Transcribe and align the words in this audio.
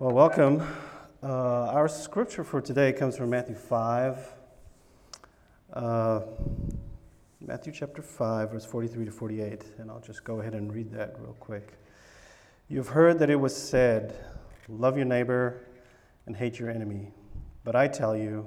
Well, 0.00 0.14
welcome. 0.14 0.66
Uh, 1.22 1.26
our 1.26 1.86
scripture 1.86 2.42
for 2.42 2.62
today 2.62 2.90
comes 2.90 3.18
from 3.18 3.28
Matthew 3.28 3.54
5. 3.54 4.32
Uh, 5.74 6.20
Matthew 7.42 7.70
chapter 7.70 8.00
5, 8.00 8.52
verse 8.52 8.64
43 8.64 9.04
to 9.04 9.10
48. 9.10 9.62
And 9.76 9.90
I'll 9.90 10.00
just 10.00 10.24
go 10.24 10.40
ahead 10.40 10.54
and 10.54 10.72
read 10.72 10.90
that 10.92 11.16
real 11.18 11.36
quick. 11.38 11.74
You've 12.70 12.88
heard 12.88 13.18
that 13.18 13.28
it 13.28 13.36
was 13.36 13.54
said, 13.54 14.16
Love 14.70 14.96
your 14.96 15.04
neighbor 15.04 15.66
and 16.24 16.34
hate 16.34 16.58
your 16.58 16.70
enemy. 16.70 17.12
But 17.62 17.76
I 17.76 17.86
tell 17.86 18.16
you, 18.16 18.46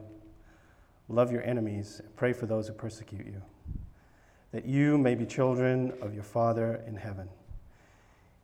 love 1.08 1.32
your 1.32 1.44
enemies 1.44 2.02
and 2.04 2.16
pray 2.16 2.34
for 2.34 2.48
those 2.48 2.68
who 2.68 2.74
persecute 2.74 3.28
you, 3.28 3.44
that 4.54 4.66
you 4.66 4.98
may 4.98 5.14
be 5.14 5.28
children 5.28 5.94
of 6.02 6.16
your 6.16 6.24
Father 6.24 6.84
in 6.88 6.96
heaven. 6.96 7.30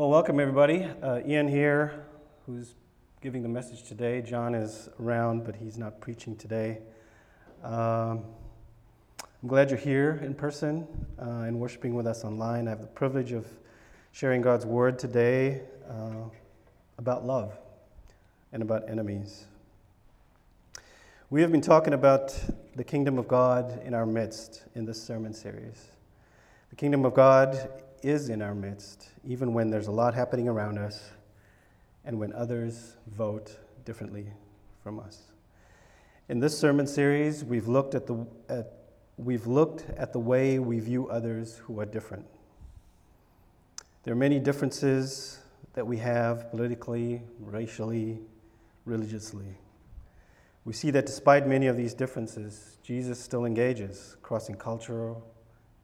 Well, 0.00 0.08
welcome 0.08 0.40
everybody. 0.40 0.88
Uh, 1.02 1.20
Ian 1.26 1.46
here, 1.46 2.06
who's 2.46 2.74
giving 3.20 3.42
the 3.42 3.50
message 3.50 3.82
today. 3.82 4.22
John 4.22 4.54
is 4.54 4.88
around, 4.98 5.44
but 5.44 5.54
he's 5.54 5.76
not 5.76 6.00
preaching 6.00 6.34
today. 6.36 6.78
Um, 7.62 8.24
I'm 9.20 9.48
glad 9.48 9.68
you're 9.68 9.78
here 9.78 10.18
in 10.24 10.32
person 10.32 10.86
uh, 11.20 11.42
and 11.42 11.60
worshiping 11.60 11.94
with 11.94 12.06
us 12.06 12.24
online. 12.24 12.66
I 12.66 12.70
have 12.70 12.80
the 12.80 12.86
privilege 12.86 13.32
of 13.32 13.46
sharing 14.12 14.40
God's 14.40 14.64
word 14.64 14.98
today 14.98 15.60
uh, 15.86 16.30
about 16.96 17.26
love 17.26 17.52
and 18.54 18.62
about 18.62 18.88
enemies. 18.88 19.44
We 21.28 21.42
have 21.42 21.52
been 21.52 21.60
talking 21.60 21.92
about 21.92 22.34
the 22.74 22.84
kingdom 22.84 23.18
of 23.18 23.28
God 23.28 23.82
in 23.84 23.92
our 23.92 24.06
midst 24.06 24.62
in 24.74 24.86
this 24.86 25.02
sermon 25.02 25.34
series. 25.34 25.88
The 26.70 26.76
kingdom 26.76 27.04
of 27.04 27.12
God 27.12 27.68
is 28.02 28.28
in 28.28 28.42
our 28.42 28.54
midst, 28.54 29.08
even 29.24 29.52
when 29.52 29.70
there's 29.70 29.86
a 29.86 29.92
lot 29.92 30.14
happening 30.14 30.48
around 30.48 30.78
us 30.78 31.10
and 32.04 32.18
when 32.18 32.32
others 32.32 32.96
vote 33.16 33.56
differently 33.84 34.26
from 34.82 34.98
us. 34.98 35.30
In 36.28 36.38
this 36.38 36.56
sermon 36.56 36.86
series, 36.86 37.44
we've 37.44 37.68
looked 37.68 37.94
at 37.94 38.06
the, 38.06 38.26
at, 38.48 38.72
we've 39.16 39.46
looked 39.46 39.84
at 39.96 40.12
the 40.12 40.20
way 40.20 40.58
we 40.58 40.78
view 40.78 41.08
others 41.08 41.56
who 41.64 41.80
are 41.80 41.86
different. 41.86 42.24
There 44.04 44.12
are 44.12 44.16
many 44.16 44.38
differences 44.38 45.40
that 45.74 45.86
we 45.86 45.98
have 45.98 46.50
politically, 46.50 47.22
racially, 47.38 48.20
religiously. 48.84 49.58
We 50.64 50.72
see 50.72 50.90
that 50.90 51.06
despite 51.06 51.46
many 51.46 51.66
of 51.66 51.76
these 51.76 51.94
differences, 51.94 52.78
Jesus 52.82 53.18
still 53.18 53.44
engages, 53.44 54.16
crossing 54.22 54.56
cultural 54.56 55.26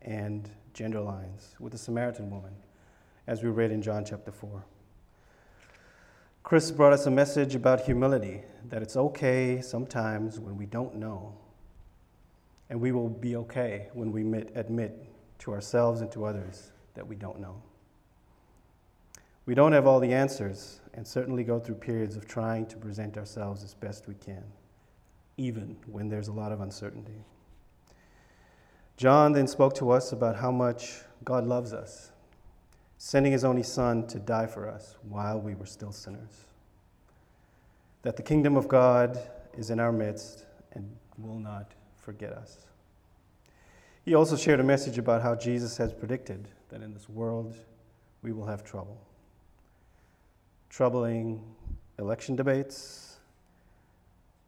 and 0.03 0.49
gender 0.77 1.01
lines 1.01 1.55
with 1.59 1.73
the 1.73 1.79
Samaritan 1.79 2.31
woman, 2.31 2.53
as 3.27 3.43
we 3.43 3.49
read 3.49 3.73
in 3.73 3.81
John 3.81 4.05
chapter 4.05 4.31
4. 4.31 4.63
Chris 6.43 6.71
brought 6.71 6.93
us 6.93 7.07
a 7.07 7.11
message 7.11 7.55
about 7.55 7.81
humility, 7.81 8.43
that 8.69 8.83
it's 8.83 8.95
okay 8.95 9.63
sometimes 9.63 10.39
when 10.39 10.59
we 10.59 10.67
don't 10.67 10.95
know, 10.95 11.35
and 12.69 12.79
we 12.79 12.93
will 12.93 13.09
be 13.09 13.37
okay 13.37 13.89
when 13.95 14.13
we 14.13 14.21
admit, 14.21 14.53
admit 14.55 15.09
to 15.39 15.53
ourselves 15.53 16.03
and 16.03 16.13
to 16.13 16.27
others 16.27 16.73
that 16.93 17.07
we 17.07 17.17
don't 17.17 17.41
know. 17.41 17.63
We 19.47 19.55
don't 19.55 19.73
have 19.73 19.87
all 19.87 19.99
the 19.99 20.13
answers, 20.13 20.81
and 20.93 21.07
certainly 21.07 21.43
go 21.43 21.59
through 21.59 21.77
periods 21.77 22.17
of 22.17 22.29
trying 22.29 22.67
to 22.67 22.77
present 22.77 23.17
ourselves 23.17 23.65
as 23.65 23.73
best 23.73 24.09
we 24.09 24.15
can, 24.15 24.45
even 25.39 25.75
when 25.87 26.11
there's 26.11 26.29
a 26.29 26.33
lot 26.33 26.53
of 26.53 26.61
uncertainty. 26.61 27.25
John 28.97 29.33
then 29.33 29.47
spoke 29.47 29.75
to 29.75 29.91
us 29.91 30.13
about 30.13 30.37
how 30.37 30.51
much 30.51 31.03
God 31.23 31.47
loves 31.47 31.75
us, 31.75 32.13
sending 32.97 33.31
his 33.31 33.45
only 33.45 33.63
Son 33.63 34.07
to 34.07 34.19
die 34.19 34.47
for 34.47 34.67
us 34.67 34.97
while 35.07 35.39
we 35.39 35.55
were 35.55 35.67
still 35.67 35.93
sinners. 35.93 36.47
That 38.03 38.17
the 38.17 38.23
kingdom 38.23 38.57
of 38.57 38.69
God 38.69 39.19
is 39.55 39.69
in 39.69 39.81
our 39.81 39.93
midst 39.93 40.47
and 40.73 40.91
will 41.19 41.39
not 41.39 41.73
forget 41.99 42.33
us. 42.33 42.67
He 44.03 44.15
also 44.15 44.37
shared 44.37 44.61
a 44.61 44.65
message 44.65 44.97
about 44.97 45.21
how 45.21 45.35
Jesus 45.35 45.77
has 45.77 45.93
predicted 45.93 46.49
that 46.71 46.81
in 46.81 46.95
this 46.95 47.09
world 47.09 47.55
we 48.23 48.33
will 48.33 48.47
have 48.47 48.65
trouble. 48.65 48.99
Troubling 50.71 51.43
election 51.99 52.35
debates, 52.35 53.17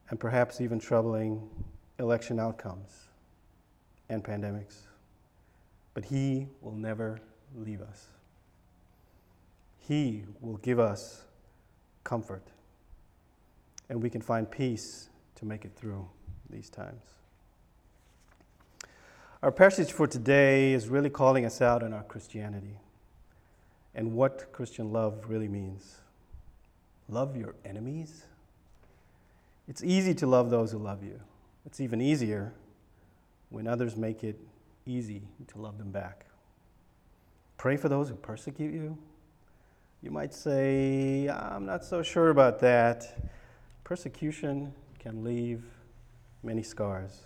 and 0.09 0.19
perhaps 0.19 0.61
even 0.61 0.79
troubling 0.79 1.51
election 1.99 2.41
outcomes 2.41 3.08
and 4.09 4.23
pandemics, 4.23 4.83
but 5.95 6.05
He 6.05 6.47
will 6.61 6.75
never 6.75 7.21
leave 7.57 7.81
us. 7.81 8.07
He 9.79 10.25
will 10.41 10.59
give 10.59 10.79
us 10.79 11.25
comfort, 12.05 12.45
and 13.89 14.03
we 14.03 14.11
can 14.11 14.21
find 14.21 14.51
peace 14.51 15.09
to 15.37 15.45
make 15.45 15.65
it 15.65 15.73
through 15.77 16.09
these 16.51 16.69
times. 16.69 17.03
Our 19.43 19.53
passage 19.53 19.93
for 19.93 20.07
today 20.07 20.73
is 20.73 20.89
really 20.89 21.11
calling 21.11 21.45
us 21.45 21.63
out 21.63 21.83
on 21.83 21.93
our 21.93 22.03
Christianity 22.03 22.81
and 23.95 24.13
what 24.15 24.53
Christian 24.53 24.93
love 24.93 25.27
really 25.29 25.49
means. 25.49 25.99
Love 27.09 27.37
your 27.37 27.55
enemies? 27.65 28.25
It's 29.69 29.85
easy 29.85 30.15
to 30.15 30.27
love 30.27 30.51
those 30.51 30.73
who 30.73 30.79
love 30.79 31.05
you. 31.05 31.21
It's 31.65 31.81
even 31.81 32.01
easier 32.01 32.53
when 33.51 33.67
others 33.67 33.97
make 33.97 34.25
it 34.25 34.39
easy 34.87 35.23
to 35.49 35.59
love 35.59 35.79
them 35.79 35.91
back. 35.91 36.27
Pray 37.57 37.77
for 37.77 37.89
those 37.89 38.09
who 38.09 38.15
persecute 38.15 38.73
you. 38.73 38.97
You 40.03 40.11
might 40.11 40.33
say, 40.33 41.29
I'm 41.29 41.67
not 41.67 41.85
so 41.85 42.03
sure 42.03 42.31
about 42.31 42.61
that. 42.61 43.31
Persecution 43.85 44.73
can 44.99 45.25
leave 45.25 45.65
many 46.43 46.63
scars. 46.63 47.23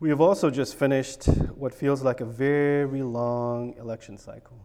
We 0.00 0.10
have 0.10 0.20
also 0.20 0.48
just 0.48 0.76
finished 0.76 1.24
what 1.56 1.74
feels 1.74 2.02
like 2.02 2.20
a 2.20 2.24
very 2.24 3.02
long 3.02 3.74
election 3.78 4.16
cycle. 4.16 4.56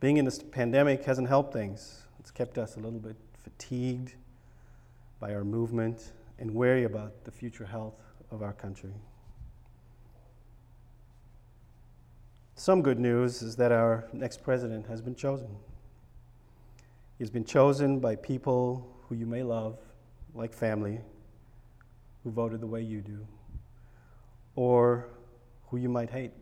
Being 0.00 0.16
in 0.16 0.24
this 0.24 0.38
pandemic 0.38 1.04
hasn't 1.04 1.28
helped 1.28 1.52
things. 1.52 2.04
It's 2.18 2.30
kept 2.30 2.56
us 2.56 2.76
a 2.76 2.80
little 2.80 2.98
bit 2.98 3.16
fatigued 3.44 4.14
by 5.26 5.34
our 5.34 5.42
movement 5.42 6.12
and 6.38 6.48
worry 6.54 6.84
about 6.84 7.24
the 7.24 7.32
future 7.32 7.64
health 7.64 8.00
of 8.30 8.42
our 8.42 8.52
country. 8.52 8.92
Some 12.54 12.80
good 12.80 13.00
news 13.00 13.42
is 13.42 13.56
that 13.56 13.72
our 13.72 14.08
next 14.12 14.44
president 14.44 14.86
has 14.86 15.02
been 15.02 15.16
chosen. 15.16 15.48
He's 17.18 17.30
been 17.30 17.44
chosen 17.44 17.98
by 17.98 18.14
people 18.14 18.96
who 19.08 19.16
you 19.16 19.26
may 19.26 19.42
love, 19.42 19.78
like 20.32 20.52
family, 20.52 21.00
who 22.22 22.30
voted 22.30 22.60
the 22.60 22.68
way 22.68 22.82
you 22.82 23.00
do, 23.00 23.26
or 24.54 25.08
who 25.70 25.76
you 25.78 25.88
might 25.88 26.10
hate, 26.10 26.34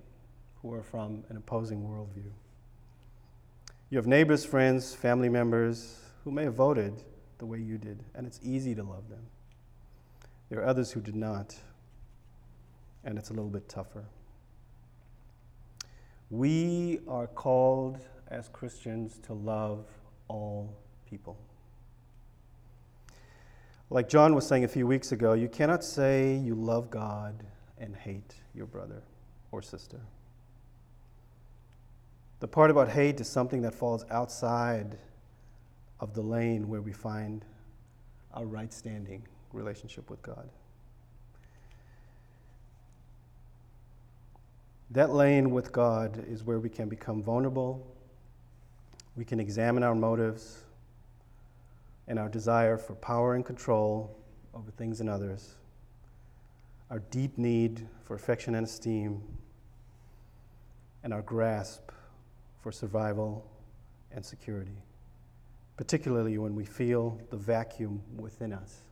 who 0.61 0.75
are 0.75 0.83
from 0.83 1.25
an 1.31 1.39
opposing 1.39 1.85
worldview. 1.85 2.31
You 3.89 3.97
have 3.97 4.07
neighbors, 4.07 4.45
friends, 4.45 4.95
family 4.95 5.31
members 5.31 6.01
who 6.23 6.31
may 6.31 6.45
have 6.45 6.55
voted 6.55 7.03
the 7.45 7.51
way 7.51 7.59
you 7.59 7.77
did, 7.77 8.03
and 8.15 8.27
it's 8.27 8.41
easy 8.43 8.75
to 8.75 8.83
love 8.83 9.11
them. 9.11 9.27
There 10.49 10.61
are 10.61 10.67
others 10.67 10.91
who 10.91 11.03
did 11.03 11.15
not, 11.15 11.55
and 13.05 13.19
it's 13.19 13.29
a 13.29 13.35
little 13.35 13.51
bit 13.51 13.69
tougher. 13.69 14.07
We 16.31 17.01
are 17.07 17.27
called 17.27 17.99
as 18.29 18.49
Christians 18.49 19.19
to 19.25 19.35
love 19.35 19.85
all 20.29 20.75
people. 21.07 21.37
Like 23.91 24.09
John 24.09 24.35
was 24.35 24.47
saying 24.47 24.65
a 24.65 24.69
few 24.69 24.87
weeks 24.87 25.13
ago, 25.13 25.35
you 25.35 25.51
cannot 25.51 25.85
say 25.85 26.37
you 26.37 26.55
love 26.55 26.91
God 26.91 27.45
and 27.77 27.95
hate 27.95 28.37
your 28.55 28.65
brother 28.65 29.03
or 29.53 29.61
sister. 29.61 30.01
The 32.41 32.49
part 32.49 32.71
about 32.71 32.89
hate 32.89 33.21
is 33.21 33.29
something 33.29 33.61
that 33.61 33.75
falls 33.75 34.03
outside 34.11 34.97
of 36.01 36.15
the 36.15 36.23
lane 36.23 36.69
where 36.69 36.81
we 36.81 36.93
find 36.93 37.45
our 38.33 38.45
right 38.45 38.73
standing 38.73 39.27
relationship 39.53 40.11
with 40.11 40.21
God. 40.23 40.49
That 44.91 45.11
lane 45.11 45.51
with 45.51 45.73
God 45.73 46.25
is 46.29 46.45
where 46.45 46.59
we 46.61 46.69
can 46.69 46.89
become 46.89 47.23
vulnerable, 47.23 47.87
we 49.17 49.25
can 49.25 49.41
examine 49.41 49.83
our 49.83 49.95
motives 49.95 50.65
and 52.07 52.19
our 52.19 52.29
desire 52.29 52.77
for 52.77 52.95
power 52.95 53.35
and 53.35 53.45
control 53.45 54.17
over 54.53 54.71
things 54.71 55.01
and 55.01 55.09
others, 55.09 55.55
our 56.91 56.99
deep 57.11 57.39
need 57.39 57.89
for 58.03 58.15
affection 58.15 58.55
and 58.55 58.67
esteem, 58.67 59.23
and 61.03 61.13
our 61.13 61.23
grasp 61.23 61.91
for 62.61 62.71
survival 62.71 63.45
and 64.13 64.25
security, 64.25 64.83
particularly 65.77 66.39
when 66.39 66.55
we 66.55 66.65
feel 66.65 67.21
the 67.31 67.37
vacuum 67.37 68.03
within 68.17 68.53
us 68.53 68.83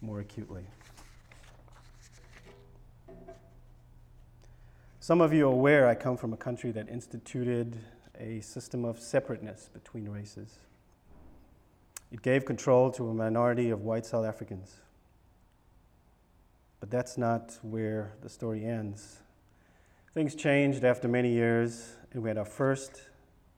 more 0.00 0.20
acutely. 0.20 0.64
Some 5.00 5.20
of 5.20 5.32
you 5.32 5.48
are 5.48 5.52
aware 5.52 5.86
I 5.86 5.94
come 5.94 6.16
from 6.16 6.32
a 6.32 6.36
country 6.36 6.70
that 6.72 6.88
instituted 6.88 7.78
a 8.18 8.40
system 8.40 8.84
of 8.84 8.98
separateness 8.98 9.68
between 9.72 10.08
races. 10.08 10.58
It 12.10 12.22
gave 12.22 12.44
control 12.44 12.90
to 12.92 13.08
a 13.08 13.14
minority 13.14 13.70
of 13.70 13.82
white 13.82 14.06
South 14.06 14.24
Africans. 14.24 14.76
But 16.80 16.90
that's 16.90 17.18
not 17.18 17.58
where 17.62 18.12
the 18.22 18.28
story 18.28 18.64
ends. 18.64 19.18
Things 20.14 20.34
changed 20.34 20.84
after 20.84 21.08
many 21.08 21.32
years, 21.32 21.96
and 22.12 22.22
we 22.22 22.30
had 22.30 22.38
our 22.38 22.44
first 22.44 23.02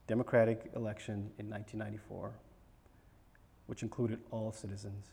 democratic 0.06 0.70
election 0.76 1.30
in 1.38 1.50
1994, 1.50 2.32
which 3.66 3.82
included 3.82 4.20
all 4.30 4.52
citizens. 4.52 5.06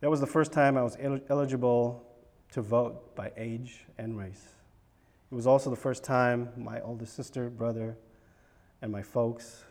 That 0.00 0.10
was 0.10 0.20
the 0.20 0.26
first 0.26 0.52
time 0.52 0.76
I 0.76 0.82
was 0.82 0.96
el- 1.00 1.20
eligible 1.28 2.04
to 2.52 2.62
vote 2.62 3.14
by 3.14 3.32
age 3.36 3.86
and 3.98 4.18
race. 4.18 4.48
It 5.30 5.34
was 5.34 5.46
also 5.46 5.70
the 5.70 5.76
first 5.76 6.02
time 6.02 6.48
my 6.56 6.80
older 6.80 7.06
sister, 7.06 7.48
brother, 7.48 7.96
and 8.82 8.90
my 8.90 9.02
folks, 9.02 9.64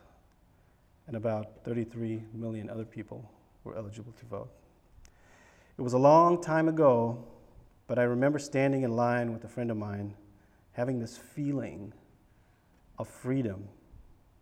and 1.07 1.17
about 1.17 1.63
33 1.63 2.23
million 2.33 2.69
other 2.69 2.85
people 2.85 3.29
were 3.63 3.75
eligible 3.75 4.13
to 4.13 4.25
vote. 4.25 4.49
It 5.77 5.81
was 5.81 5.93
a 5.93 5.97
long 5.97 6.41
time 6.41 6.69
ago, 6.69 7.25
but 7.87 7.99
I 7.99 8.03
remember 8.03 8.39
standing 8.39 8.83
in 8.83 8.95
line 8.95 9.33
with 9.33 9.43
a 9.43 9.47
friend 9.47 9.71
of 9.71 9.77
mine, 9.77 10.13
having 10.73 10.99
this 10.99 11.17
feeling 11.17 11.91
of 12.97 13.07
freedom 13.07 13.67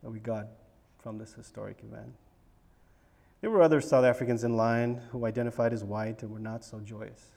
that 0.04 0.10
we 0.10 0.20
got 0.20 0.48
from 1.02 1.18
this 1.18 1.34
historic 1.34 1.78
event. 1.84 2.14
There 3.42 3.50
were 3.50 3.62
other 3.62 3.82
South 3.82 4.04
Africans 4.04 4.44
in 4.44 4.58
line 4.58 5.02
who 5.12 5.26
identified 5.26 5.74
as 5.74 5.84
white 5.84 6.24
and 6.24 6.32
were 6.32 6.40
not 6.40 6.64
so 6.64 6.80
joyous. 6.80 7.32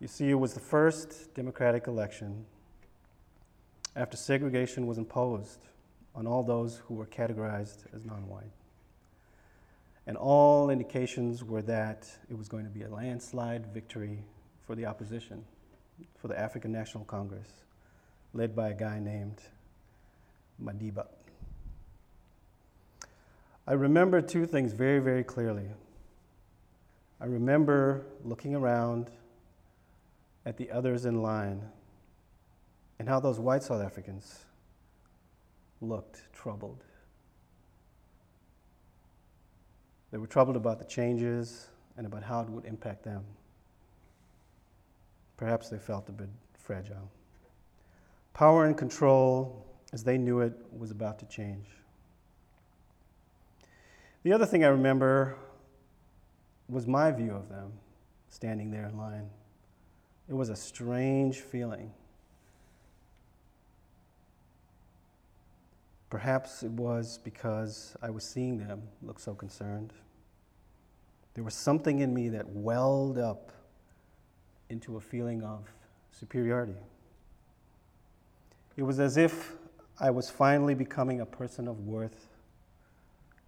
You 0.00 0.08
see, 0.08 0.30
it 0.30 0.34
was 0.34 0.54
the 0.54 0.60
first 0.60 1.32
democratic 1.34 1.86
election 1.86 2.44
after 3.96 4.16
segregation 4.16 4.86
was 4.86 4.98
imposed 4.98 5.60
on 6.14 6.26
all 6.26 6.42
those 6.42 6.78
who 6.86 6.94
were 6.94 7.06
categorized 7.06 7.84
as 7.94 8.04
non 8.04 8.28
white. 8.28 8.52
And 10.06 10.16
all 10.16 10.68
indications 10.70 11.42
were 11.42 11.62
that 11.62 12.10
it 12.28 12.36
was 12.36 12.48
going 12.48 12.64
to 12.64 12.70
be 12.70 12.82
a 12.82 12.88
landslide 12.88 13.72
victory 13.72 14.18
for 14.66 14.74
the 14.74 14.84
opposition, 14.84 15.44
for 16.20 16.28
the 16.28 16.38
African 16.38 16.72
National 16.72 17.04
Congress, 17.04 17.48
led 18.34 18.54
by 18.54 18.70
a 18.70 18.74
guy 18.74 18.98
named 18.98 19.40
Madiba. 20.62 21.06
I 23.66 23.72
remember 23.72 24.20
two 24.20 24.46
things 24.46 24.72
very, 24.72 24.98
very 24.98 25.24
clearly. 25.24 25.68
I 27.20 27.26
remember 27.26 28.04
looking 28.22 28.54
around 28.54 29.10
at 30.44 30.56
the 30.56 30.70
others 30.70 31.06
in 31.06 31.22
line 31.22 31.62
and 32.98 33.08
how 33.08 33.20
those 33.20 33.40
white 33.40 33.62
South 33.62 33.82
Africans 33.82 34.44
looked 35.80 36.22
troubled. 36.32 36.84
They 40.10 40.18
were 40.18 40.26
troubled 40.26 40.56
about 40.56 40.78
the 40.78 40.84
changes 40.84 41.68
and 41.96 42.06
about 42.06 42.22
how 42.22 42.40
it 42.42 42.48
would 42.50 42.66
impact 42.66 43.02
them. 43.02 43.24
Perhaps 45.36 45.70
they 45.70 45.78
felt 45.78 46.08
a 46.08 46.12
bit 46.12 46.28
fragile. 46.58 47.10
Power 48.32 48.66
and 48.66 48.76
control, 48.76 49.66
as 49.94 50.02
they 50.02 50.18
knew 50.18 50.40
it, 50.40 50.52
was 50.76 50.90
about 50.90 51.20
to 51.20 51.26
change. 51.26 51.66
The 54.24 54.32
other 54.32 54.44
thing 54.44 54.64
I 54.64 54.68
remember 54.68 55.36
was 56.68 56.88
my 56.88 57.12
view 57.12 57.30
of 57.30 57.48
them 57.48 57.72
standing 58.28 58.72
there 58.72 58.86
in 58.86 58.98
line. 58.98 59.30
It 60.28 60.34
was 60.34 60.48
a 60.48 60.56
strange 60.56 61.38
feeling. 61.38 61.92
Perhaps 66.10 66.64
it 66.64 66.72
was 66.72 67.20
because 67.22 67.96
I 68.02 68.10
was 68.10 68.24
seeing 68.24 68.58
them 68.58 68.82
look 69.00 69.20
so 69.20 69.32
concerned. 69.32 69.92
There 71.34 71.44
was 71.44 71.54
something 71.54 72.00
in 72.00 72.12
me 72.12 72.30
that 72.30 72.48
welled 72.48 73.18
up 73.18 73.52
into 74.70 74.96
a 74.96 75.00
feeling 75.00 75.44
of 75.44 75.68
superiority. 76.10 76.74
It 78.76 78.82
was 78.82 78.98
as 78.98 79.16
if 79.16 79.52
I 80.00 80.10
was 80.10 80.28
finally 80.28 80.74
becoming 80.74 81.20
a 81.20 81.26
person 81.26 81.68
of 81.68 81.86
worth 81.86 82.28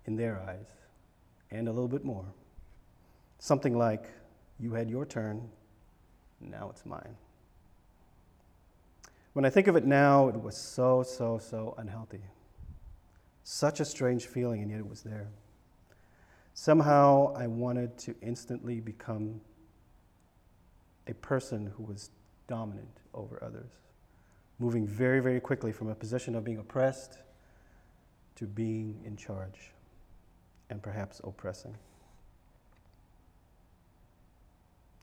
in 0.06 0.16
their 0.16 0.40
eyes, 0.40 0.68
and 1.50 1.68
a 1.68 1.72
little 1.72 1.88
bit 1.88 2.04
more. 2.04 2.24
Something 3.38 3.76
like, 3.76 4.04
You 4.58 4.74
had 4.74 4.88
your 4.88 5.04
turn, 5.04 5.48
now 6.40 6.70
it's 6.70 6.86
mine. 6.86 7.16
When 9.32 9.44
I 9.44 9.50
think 9.50 9.66
of 9.66 9.76
it 9.76 9.84
now, 9.84 10.28
it 10.28 10.40
was 10.40 10.56
so, 10.56 11.02
so, 11.02 11.38
so 11.38 11.74
unhealthy. 11.76 12.22
Such 13.42 13.80
a 13.80 13.84
strange 13.84 14.26
feeling, 14.26 14.62
and 14.62 14.70
yet 14.70 14.80
it 14.80 14.88
was 14.88 15.02
there. 15.02 15.28
Somehow 16.54 17.34
I 17.34 17.46
wanted 17.46 17.98
to 17.98 18.14
instantly 18.22 18.80
become 18.80 19.40
a 21.06 21.14
person 21.14 21.66
who 21.76 21.82
was 21.82 22.10
dominant 22.48 23.00
over 23.12 23.42
others, 23.44 23.70
moving 24.58 24.86
very, 24.86 25.20
very 25.20 25.40
quickly 25.40 25.72
from 25.72 25.88
a 25.88 25.94
position 25.94 26.34
of 26.34 26.44
being 26.44 26.58
oppressed 26.58 27.18
to 28.36 28.46
being 28.46 29.00
in 29.04 29.16
charge 29.16 29.72
and 30.70 30.82
perhaps 30.82 31.20
oppressing. 31.24 31.76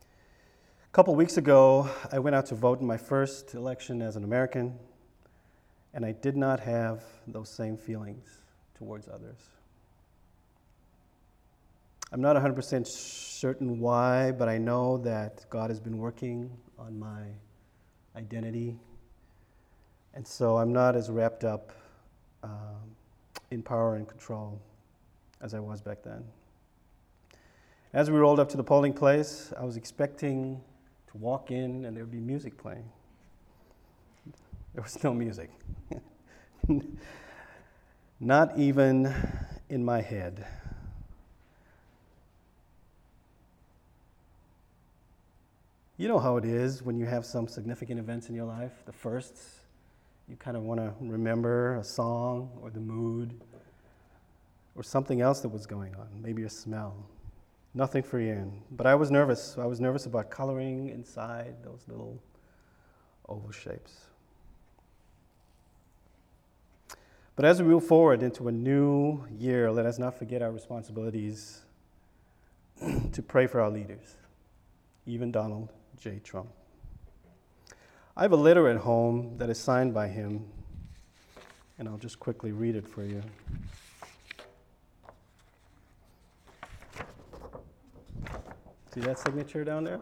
A 0.02 0.92
couple 0.92 1.16
weeks 1.16 1.38
ago, 1.38 1.90
I 2.12 2.20
went 2.20 2.36
out 2.36 2.46
to 2.48 2.56
vote 2.56 2.82
in 2.82 2.88
my 2.88 2.98
first 2.98 3.56
election 3.56 4.02
as 4.02 4.16
an 4.16 4.24
American 4.24 4.78
and 5.94 6.06
I 6.06 6.12
did 6.12 6.36
not 6.36 6.60
have 6.60 7.04
those 7.28 7.50
same 7.50 7.78
feelings 7.78 8.42
towards 8.76 9.08
others. 9.08 9.38
I'm 12.12 12.22
not 12.22 12.36
100% 12.36 12.86
certain 12.86 13.80
why, 13.80 14.32
but 14.32 14.48
I 14.48 14.58
know 14.58 14.98
that 15.00 15.46
God 15.50 15.70
has 15.70 15.80
been 15.80 15.98
working 15.98 16.52
on 16.78 16.98
my 16.98 17.24
identity. 18.16 18.78
And 20.14 20.28
so 20.28 20.58
I'm 20.58 20.72
not 20.72 20.96
as 20.96 21.10
wrapped 21.10 21.44
up 21.44 21.72
um, 22.44 22.96
in 23.52 23.64
power 23.64 23.96
and 23.96 24.08
control 24.08 24.60
as 25.42 25.54
I 25.54 25.60
was 25.60 25.82
back 25.82 26.04
then. 26.04 26.24
As 27.94 28.10
we 28.10 28.18
rolled 28.18 28.40
up 28.40 28.50
to 28.50 28.58
the 28.58 28.64
polling 28.64 28.94
place, 28.94 29.54
I 29.58 29.64
was 29.64 29.78
expecting 29.78 30.62
to 31.12 31.18
walk 31.18 31.52
in 31.52 31.86
and 31.86 31.96
there 31.96 32.04
would 32.04 32.12
be 32.12 32.20
music 32.20 32.58
playing. 32.58 32.90
There 34.74 34.82
was 34.82 35.04
no 35.04 35.14
music. 35.14 35.52
Not 38.20 38.58
even 38.58 39.14
in 39.70 39.86
my 39.86 40.02
head. 40.02 40.46
You 45.98 46.08
know 46.08 46.20
how 46.20 46.38
it 46.38 46.46
is 46.46 46.82
when 46.82 46.98
you 46.98 47.06
have 47.06 47.26
some 47.26 47.48
significant 47.48 48.00
events 48.00 48.30
in 48.30 48.36
your 48.36 48.46
life, 48.46 48.72
the 48.86 48.92
firsts. 48.92 49.63
You 50.28 50.36
kind 50.38 50.56
of 50.56 50.64
want 50.64 50.80
to 50.80 50.94
remember 51.02 51.76
a 51.78 51.84
song 51.84 52.50
or 52.62 52.70
the 52.70 52.80
mood 52.80 53.40
or 54.76 54.84
something 54.84 55.22
else 55.22 55.42
that 55.42 55.50
was 55.50 55.66
going 55.66 55.94
on, 55.96 56.08
maybe 56.22 56.44
a 56.44 56.50
smell. 56.50 56.96
Nothing 57.74 58.04
for 58.04 58.20
Ian. 58.20 58.62
But 58.72 58.88
I 58.88 58.96
was 58.96 59.12
nervous. 59.12 59.58
I 59.58 59.66
was 59.66 59.80
nervous 59.80 60.06
about 60.06 60.30
coloring 60.30 60.90
inside 60.90 61.56
those 61.64 61.84
little 61.88 62.22
oval 63.28 63.52
shapes. 63.52 64.06
But 67.36 67.46
as 67.46 67.62
we 67.62 67.68
move 67.68 67.86
forward 67.86 68.22
into 68.22 68.48
a 68.48 68.52
new 68.52 69.26
year, 69.40 69.72
let 69.72 69.88
us 69.88 69.98
not 69.98 70.18
forget 70.18 70.44
our 70.44 70.52
responsibilities 70.52 71.62
to 73.12 73.22
pray 73.24 73.48
for 73.48 73.60
our 73.60 73.72
leaders, 73.72 74.18
even 75.08 75.32
Donald 75.32 75.70
J. 76.00 76.20
Trump. 76.24 76.50
I 78.16 78.22
have 78.22 78.32
a 78.32 78.36
letter 78.36 78.68
at 78.68 78.78
home 78.78 79.38
that 79.40 79.50
is 79.50 79.58
signed 79.58 79.92
by 79.92 80.08
him, 80.08 80.46
and 81.80 81.90
I'll 81.90 81.98
just 81.98 82.20
quickly 82.20 82.52
read 82.52 82.76
it 82.76 82.88
for 82.88 83.04
you. 83.04 83.24
See 88.94 89.02
that 89.02 89.18
signature 89.18 89.64
down 89.64 89.84
there? 89.84 90.00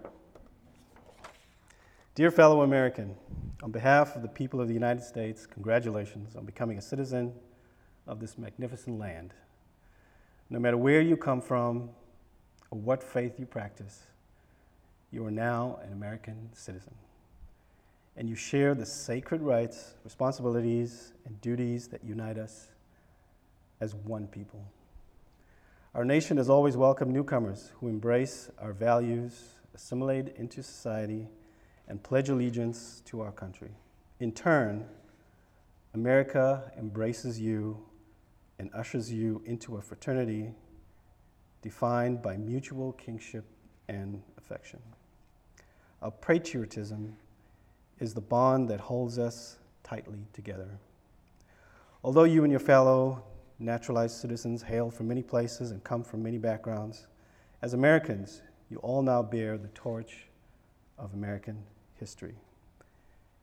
Dear 2.14 2.32
fellow 2.32 2.64
American, 2.64 3.16
on 3.64 3.72
behalf 3.72 4.18
of 4.18 4.24
the 4.24 4.28
people 4.28 4.60
of 4.60 4.68
the 4.68 4.74
United 4.74 5.04
States, 5.04 5.46
congratulations 5.46 6.36
on 6.36 6.44
becoming 6.44 6.78
a 6.78 6.82
citizen 6.82 7.32
of 8.08 8.20
this 8.20 8.38
magnificent 8.38 9.00
land. 9.00 9.34
No 10.50 10.60
matter 10.60 10.76
where 10.76 11.00
you 11.00 11.16
come 11.16 11.40
from 11.40 11.92
or 12.72 12.78
what 12.78 13.02
faith 13.02 13.40
you 13.40 13.46
practice, 13.46 14.08
you 15.12 15.26
are 15.26 15.32
now 15.32 15.80
an 15.86 15.94
American 15.94 16.50
citizen. 16.54 16.94
And 18.18 18.30
you 18.30 18.36
share 18.36 18.76
the 18.76 18.86
sacred 18.86 19.42
rights, 19.42 19.96
responsibilities, 20.04 21.14
and 21.26 21.40
duties 21.42 21.88
that 21.88 22.04
unite 22.04 22.38
us 22.38 22.68
as 23.80 23.96
one 23.96 24.28
people. 24.28 24.64
Our 25.94 26.06
nation 26.06 26.38
has 26.38 26.50
always 26.50 26.78
welcomed 26.78 27.14
newcomers 27.14 27.72
who 27.80 27.88
embrace 27.88 28.50
our 28.60 28.74
values, 28.74 29.56
assimilate 29.74 30.36
into 30.38 30.64
society, 30.64 31.28
and 31.88 32.02
pledge 32.02 32.30
allegiance 32.30 33.02
to 33.06 33.22
our 33.22 33.32
country. 33.32 33.72
In 34.20 34.32
turn, 34.32 34.86
America 35.94 36.72
embraces 36.78 37.40
you 37.40 37.86
and 38.60 38.70
ushers 38.74 39.12
you 39.12 39.42
into 39.46 39.78
a 39.78 39.82
fraternity 39.82 40.54
defined 41.62 42.22
by 42.22 42.38
mutual 42.38 42.94
kingship 42.94 43.44
and 43.90 44.22
affection. 44.38 44.80
Our 46.02 46.12
patriotism 46.12 47.18
is 48.02 48.16
the 48.16 48.22
bond 48.22 48.68
that 48.68 48.80
holds 48.80 49.20
us 49.20 49.60
tightly 49.84 50.26
together. 50.34 50.68
Although 52.04 52.24
you 52.24 52.44
and 52.44 52.52
your 52.52 52.60
fellow 52.60 53.24
naturalized 53.60 54.18
citizens 54.18 54.64
hail 54.64 54.90
from 54.90 55.08
many 55.08 55.22
places 55.22 55.70
and 55.70 55.84
come 55.84 56.04
from 56.04 56.24
many 56.24 56.40
backgrounds, 56.40 57.06
as 57.62 57.74
Americans, 57.74 58.42
you 58.72 58.78
all 58.78 59.04
now 59.04 59.22
bear 59.22 59.56
the 59.56 59.68
torch 59.70 60.26
of 60.98 61.14
American 61.14 61.64
history, 61.94 62.34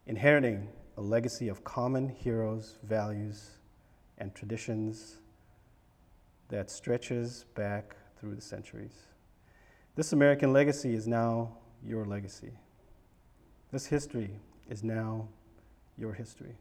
inheriting 0.09 0.69
a 0.97 1.01
legacy 1.01 1.47
of 1.47 1.63
common 1.63 2.09
heroes, 2.09 2.79
values, 2.83 3.59
and 4.19 4.35
traditions 4.35 5.19
that 6.49 6.69
stretches 6.69 7.45
back 7.55 7.95
through 8.19 8.35
the 8.35 8.41
centuries. 8.43 9.05
This 9.95 10.13
American 10.13 10.53
legacy 10.53 10.95
is 10.95 11.07
now 11.07 11.59
your 11.85 12.05
legacy. 12.05 12.51
This 13.71 13.87
history 13.87 14.41
is 14.69 14.85
now 14.85 15.29
your 15.97 16.13
history. 16.13 16.55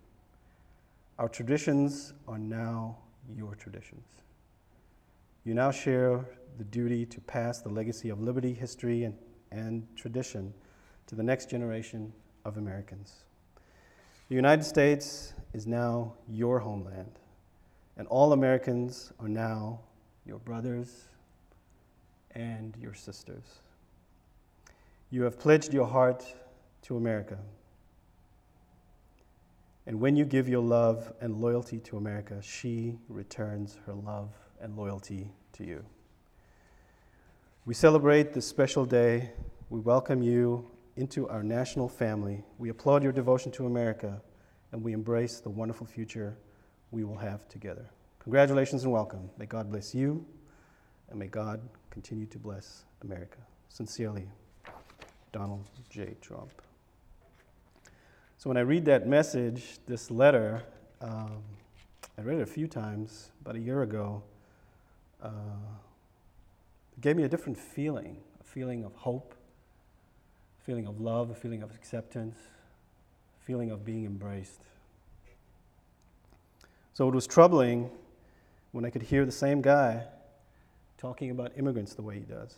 Our 1.19 1.29
traditions 1.29 2.13
are 2.27 2.37
now 2.37 2.97
your 3.35 3.55
traditions. 3.55 4.05
You 5.43 5.53
now 5.53 5.71
share 5.71 6.25
the 6.57 6.63
duty 6.65 7.05
to 7.05 7.21
pass 7.21 7.59
the 7.59 7.69
legacy 7.69 8.09
of 8.09 8.21
liberty, 8.21 8.53
history, 8.53 9.03
and, 9.03 9.15
and 9.51 9.87
tradition 9.95 10.53
to 11.07 11.15
the 11.15 11.23
next 11.23 11.49
generation 11.49 12.11
of 12.45 12.57
Americans. 12.57 13.23
The 14.29 14.35
United 14.35 14.63
States 14.63 15.33
is 15.53 15.65
now 15.65 16.13
your 16.27 16.59
homeland, 16.59 17.19
and 17.97 18.07
all 18.07 18.33
Americans 18.33 19.13
are 19.19 19.29
now 19.29 19.79
your 20.25 20.39
brothers 20.39 21.05
and 22.31 22.75
your 22.79 22.93
sisters. 22.93 23.61
You 25.09 25.23
have 25.23 25.39
pledged 25.39 25.73
your 25.73 25.87
heart 25.87 26.25
to 26.83 26.97
America. 26.97 27.37
And 29.87 30.01
when 30.01 30.17
you 30.17 30.25
give 30.25 30.49
your 30.49 30.61
love 30.61 31.13
and 31.21 31.39
loyalty 31.39 31.79
to 31.79 31.95
America, 31.95 32.41
she 32.41 32.97
returns 33.07 33.77
her 33.85 33.93
love 33.93 34.33
and 34.59 34.75
loyalty 34.75 35.31
to 35.53 35.65
you. 35.65 35.85
We 37.65 37.73
celebrate 37.73 38.33
this 38.33 38.45
special 38.45 38.83
day. 38.85 39.31
We 39.69 39.79
welcome 39.79 40.21
you 40.21 40.69
into 40.97 41.29
our 41.29 41.41
national 41.41 41.87
family. 41.87 42.43
We 42.57 42.67
applaud 42.67 43.01
your 43.01 43.13
devotion 43.13 43.49
to 43.53 43.65
America, 43.65 44.21
and 44.73 44.83
we 44.83 44.91
embrace 44.91 45.39
the 45.39 45.49
wonderful 45.49 45.87
future 45.87 46.37
we 46.91 47.05
will 47.05 47.17
have 47.17 47.47
together. 47.47 47.89
Congratulations 48.19 48.83
and 48.83 48.91
welcome. 48.91 49.29
May 49.37 49.45
God 49.45 49.71
bless 49.71 49.95
you, 49.95 50.25
and 51.09 51.17
may 51.17 51.27
God 51.27 51.61
continue 51.91 52.25
to 52.25 52.37
bless 52.37 52.83
America. 53.03 53.37
Sincerely, 53.69 54.27
Donald 55.31 55.69
J. 55.89 56.17
Trump. 56.19 56.61
So 58.47 58.51
when 58.51 58.55
I 58.55 58.61
read 58.61 58.85
that 58.85 59.05
message, 59.05 59.77
this 59.87 60.09
letter, 60.09 60.63
um, 61.01 61.43
I 62.17 62.21
read 62.21 62.37
it 62.37 62.43
a 62.43 62.45
few 62.45 62.65
times 62.65 63.31
about 63.41 63.57
a 63.57 63.59
year 63.59 63.81
ago. 63.81 64.23
Uh, 65.21 65.31
it 66.93 67.01
gave 67.01 67.17
me 67.17 67.23
a 67.23 67.27
different 67.27 67.57
feeling, 67.57 68.15
a 68.39 68.45
feeling 68.45 68.85
of 68.85 68.95
hope, 68.95 69.35
a 70.61 70.63
feeling 70.63 70.87
of 70.87 71.01
love, 71.01 71.29
a 71.29 71.35
feeling 71.35 71.61
of 71.61 71.75
acceptance, 71.75 72.37
a 73.41 73.43
feeling 73.43 73.69
of 73.69 73.83
being 73.83 74.05
embraced. 74.05 74.61
So 76.93 77.09
it 77.09 77.13
was 77.13 77.27
troubling 77.27 77.89
when 78.71 78.85
I 78.85 78.89
could 78.91 79.03
hear 79.03 79.25
the 79.25 79.31
same 79.33 79.61
guy 79.61 80.05
talking 80.97 81.31
about 81.31 81.51
immigrants 81.57 81.95
the 81.95 82.01
way 82.01 82.13
he 82.13 82.21
does. 82.21 82.55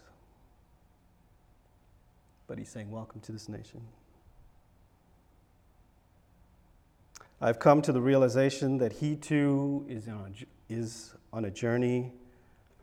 But 2.46 2.60
he's 2.60 2.70
saying, 2.70 2.92
Welcome 2.92 3.22
to 3.22 3.32
this 3.32 3.50
nation. 3.50 3.82
I've 7.42 7.60
come 7.60 7.82
to 7.84 7.92
the 7.92 8.02
realization 8.02 8.78
that 8.80 8.94
he 8.94 9.16
too 9.16 9.86
is 9.88 10.08
on 10.08 10.34
a, 10.70 10.74
is 10.74 11.14
on 11.32 11.46
a 11.46 11.52
journey 11.52 12.12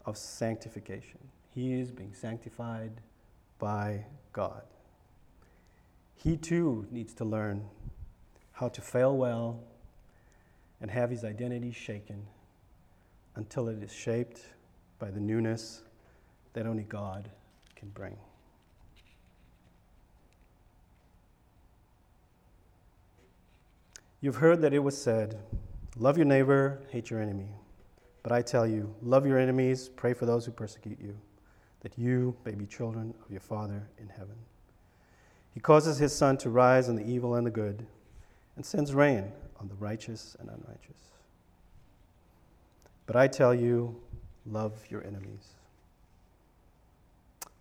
of 0.04 0.16
sanctification. 0.16 1.18
He 1.54 1.74
is 1.74 1.90
being 1.90 2.14
sanctified 2.14 2.92
by 3.58 4.06
God 4.32 4.62
he 6.26 6.36
too 6.36 6.86
needs 6.90 7.14
to 7.14 7.24
learn 7.24 7.68
how 8.50 8.68
to 8.68 8.80
fail 8.80 9.16
well 9.16 9.60
and 10.80 10.90
have 10.90 11.08
his 11.08 11.22
identity 11.22 11.70
shaken 11.70 12.26
until 13.36 13.68
it 13.68 13.80
is 13.80 13.92
shaped 13.92 14.40
by 14.98 15.10
the 15.10 15.20
newness 15.20 15.82
that 16.54 16.66
only 16.66 16.82
God 16.82 17.30
can 17.76 17.90
bring. 17.90 18.16
You've 24.20 24.36
heard 24.36 24.62
that 24.62 24.72
it 24.72 24.78
was 24.78 25.00
said, 25.00 25.38
Love 25.98 26.16
your 26.16 26.26
neighbor, 26.26 26.80
hate 26.90 27.10
your 27.10 27.20
enemy. 27.20 27.48
But 28.22 28.32
I 28.32 28.42
tell 28.42 28.66
you, 28.66 28.94
love 29.02 29.26
your 29.26 29.38
enemies, 29.38 29.88
pray 29.88 30.12
for 30.12 30.26
those 30.26 30.44
who 30.44 30.52
persecute 30.52 30.98
you, 31.00 31.16
that 31.80 31.96
you 31.96 32.36
may 32.44 32.54
be 32.54 32.66
children 32.66 33.14
of 33.24 33.30
your 33.30 33.40
Father 33.40 33.88
in 33.98 34.08
heaven. 34.08 34.34
He 35.54 35.60
causes 35.60 35.98
his 35.98 36.14
sun 36.14 36.36
to 36.38 36.50
rise 36.50 36.88
on 36.88 36.96
the 36.96 37.06
evil 37.06 37.36
and 37.36 37.46
the 37.46 37.50
good, 37.50 37.86
and 38.56 38.66
sends 38.66 38.92
rain 38.92 39.32
on 39.60 39.68
the 39.68 39.74
righteous 39.76 40.36
and 40.40 40.48
unrighteous. 40.48 40.98
But 43.06 43.16
I 43.16 43.28
tell 43.28 43.54
you, 43.54 43.94
love 44.44 44.72
your 44.90 45.02
enemies. 45.04 45.54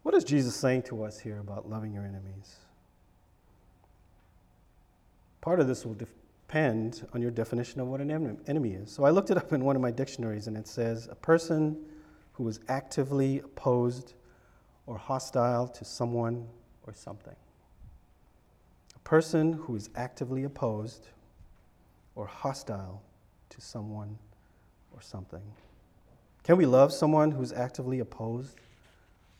What 0.04 0.16
is 0.16 0.24
Jesus 0.24 0.56
saying 0.56 0.84
to 0.84 1.04
us 1.04 1.20
here 1.20 1.40
about 1.40 1.70
loving 1.70 1.94
your 1.94 2.04
enemies? 2.04 2.56
Part 5.42 5.60
of 5.60 5.68
this 5.68 5.86
will 5.86 5.94
depend 6.56 7.06
on 7.14 7.22
your 7.22 7.32
definition 7.32 7.82
of 7.82 7.88
what 7.88 8.00
an 8.00 8.40
enemy 8.48 8.70
is. 8.72 8.90
So 8.90 9.04
I 9.04 9.10
looked 9.10 9.30
it 9.30 9.36
up 9.36 9.52
in 9.52 9.66
one 9.66 9.76
of 9.76 9.82
my 9.82 9.92
dictionaries, 9.92 10.48
and 10.48 10.56
it 10.56 10.70
says 10.70 11.10
a 11.12 11.16
person 11.16 11.76
who 12.32 12.48
is 12.48 12.62
actively 12.70 13.40
opposed 13.40 14.14
or 14.88 14.98
hostile 14.98 15.68
to 15.68 15.84
someone 15.84 16.48
or 16.88 16.94
something 16.94 17.36
A 18.96 19.00
person 19.00 19.52
who 19.52 19.76
is 19.76 19.90
actively 19.98 20.46
opposed 20.46 21.10
or 22.16 22.26
hostile 22.26 23.02
to 23.50 23.60
someone 23.60 24.18
or 24.94 25.02
something. 25.02 25.44
Can 26.44 26.56
we 26.56 26.66
love 26.66 26.94
someone 26.94 27.32
who's 27.32 27.52
actively 27.52 28.00
opposed 28.00 28.56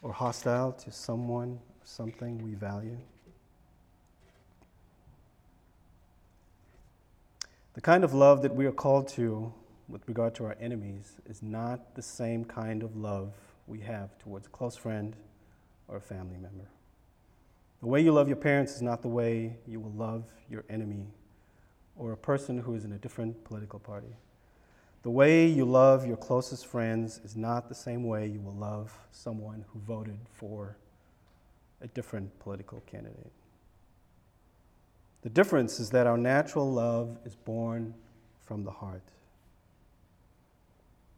or 0.02 0.12
hostile 0.12 0.74
to 0.74 0.92
someone 0.92 1.60
or 1.80 1.86
something 1.86 2.44
we 2.44 2.56
value? 2.56 2.98
The 7.76 7.82
kind 7.82 8.06
of 8.06 8.14
love 8.14 8.42
that 8.44 8.56
we 8.56 8.66
are 8.68 8.72
called 8.72 9.10
to 9.10 9.54
with 9.90 10.08
regard 10.08 10.34
to 10.36 10.46
our 10.46 10.56
enemies 10.62 11.18
is 11.26 11.44
not 11.44 11.94
the 11.94 12.02
same 12.02 12.46
kind 12.46 12.82
of 12.84 12.96
love 12.96 13.34
we 13.68 13.82
have 13.82 14.18
towards 14.18 14.48
a 14.48 14.50
close 14.50 14.78
friend 14.78 15.14
or 15.90 15.98
a 15.98 16.02
family 16.02 16.38
member. 16.38 16.70
The 17.82 17.88
way 17.88 18.00
you 18.00 18.14
love 18.14 18.30
your 18.30 18.38
parents 18.38 18.76
is 18.76 18.82
not 18.82 19.02
the 19.02 19.10
way 19.10 19.58
you 19.68 19.82
will 19.82 19.92
love 19.92 20.24
your 20.50 20.64
enemy 20.70 21.08
or 21.98 22.14
a 22.14 22.18
person 22.18 22.60
who 22.60 22.76
is 22.76 22.86
in 22.86 22.94
a 22.94 22.98
different 22.98 23.44
political 23.44 23.80
party. 23.80 24.16
The 25.04 25.12
way 25.12 25.46
you 25.46 25.66
love 25.66 26.08
your 26.08 26.16
closest 26.16 26.68
friends 26.68 27.20
is 27.26 27.36
not 27.36 27.68
the 27.68 27.76
same 27.76 28.06
way 28.06 28.26
you 28.28 28.40
will 28.40 28.56
love 28.56 28.98
someone 29.12 29.66
who 29.68 29.80
voted 29.80 30.20
for 30.32 30.78
a 31.82 31.88
different 31.88 32.40
political 32.40 32.82
candidate. 32.88 33.34
The 35.26 35.32
difference 35.32 35.80
is 35.80 35.90
that 35.90 36.06
our 36.06 36.20
natural 36.20 36.72
love 36.72 37.18
is 37.26 37.34
born 37.34 37.96
from 38.42 38.64
the 38.64 38.70
heart. 38.70 39.02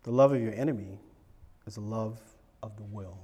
The 0.03 0.11
love 0.11 0.31
of 0.31 0.41
your 0.41 0.53
enemy 0.53 0.97
is 1.65 1.75
a 1.75 1.81
love 1.81 2.17
of 2.63 2.77
the 2.77 2.83
will. 2.83 3.17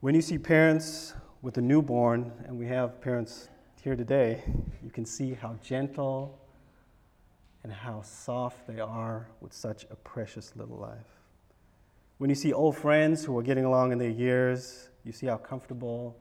When 0.00 0.14
you 0.14 0.20
see 0.20 0.36
parents 0.36 1.14
with 1.40 1.56
a 1.56 1.62
newborn, 1.62 2.30
and 2.46 2.58
we 2.58 2.66
have 2.66 3.00
parents 3.00 3.48
here 3.82 3.96
today, 3.96 4.42
you 4.84 4.90
can 4.90 5.06
see 5.06 5.32
how 5.32 5.56
gentle 5.62 6.38
and 7.64 7.72
how 7.72 8.02
soft 8.02 8.66
they 8.66 8.80
are 8.80 9.28
with 9.40 9.54
such 9.54 9.86
a 9.90 9.96
precious 9.96 10.54
little 10.56 10.76
life. 10.76 11.08
When 12.18 12.28
you 12.28 12.36
see 12.36 12.52
old 12.52 12.76
friends 12.76 13.24
who 13.24 13.38
are 13.38 13.42
getting 13.42 13.64
along 13.64 13.92
in 13.92 13.98
their 13.98 14.10
years, 14.10 14.90
you 15.06 15.12
see 15.12 15.26
how 15.26 15.38
comfortable 15.38 16.18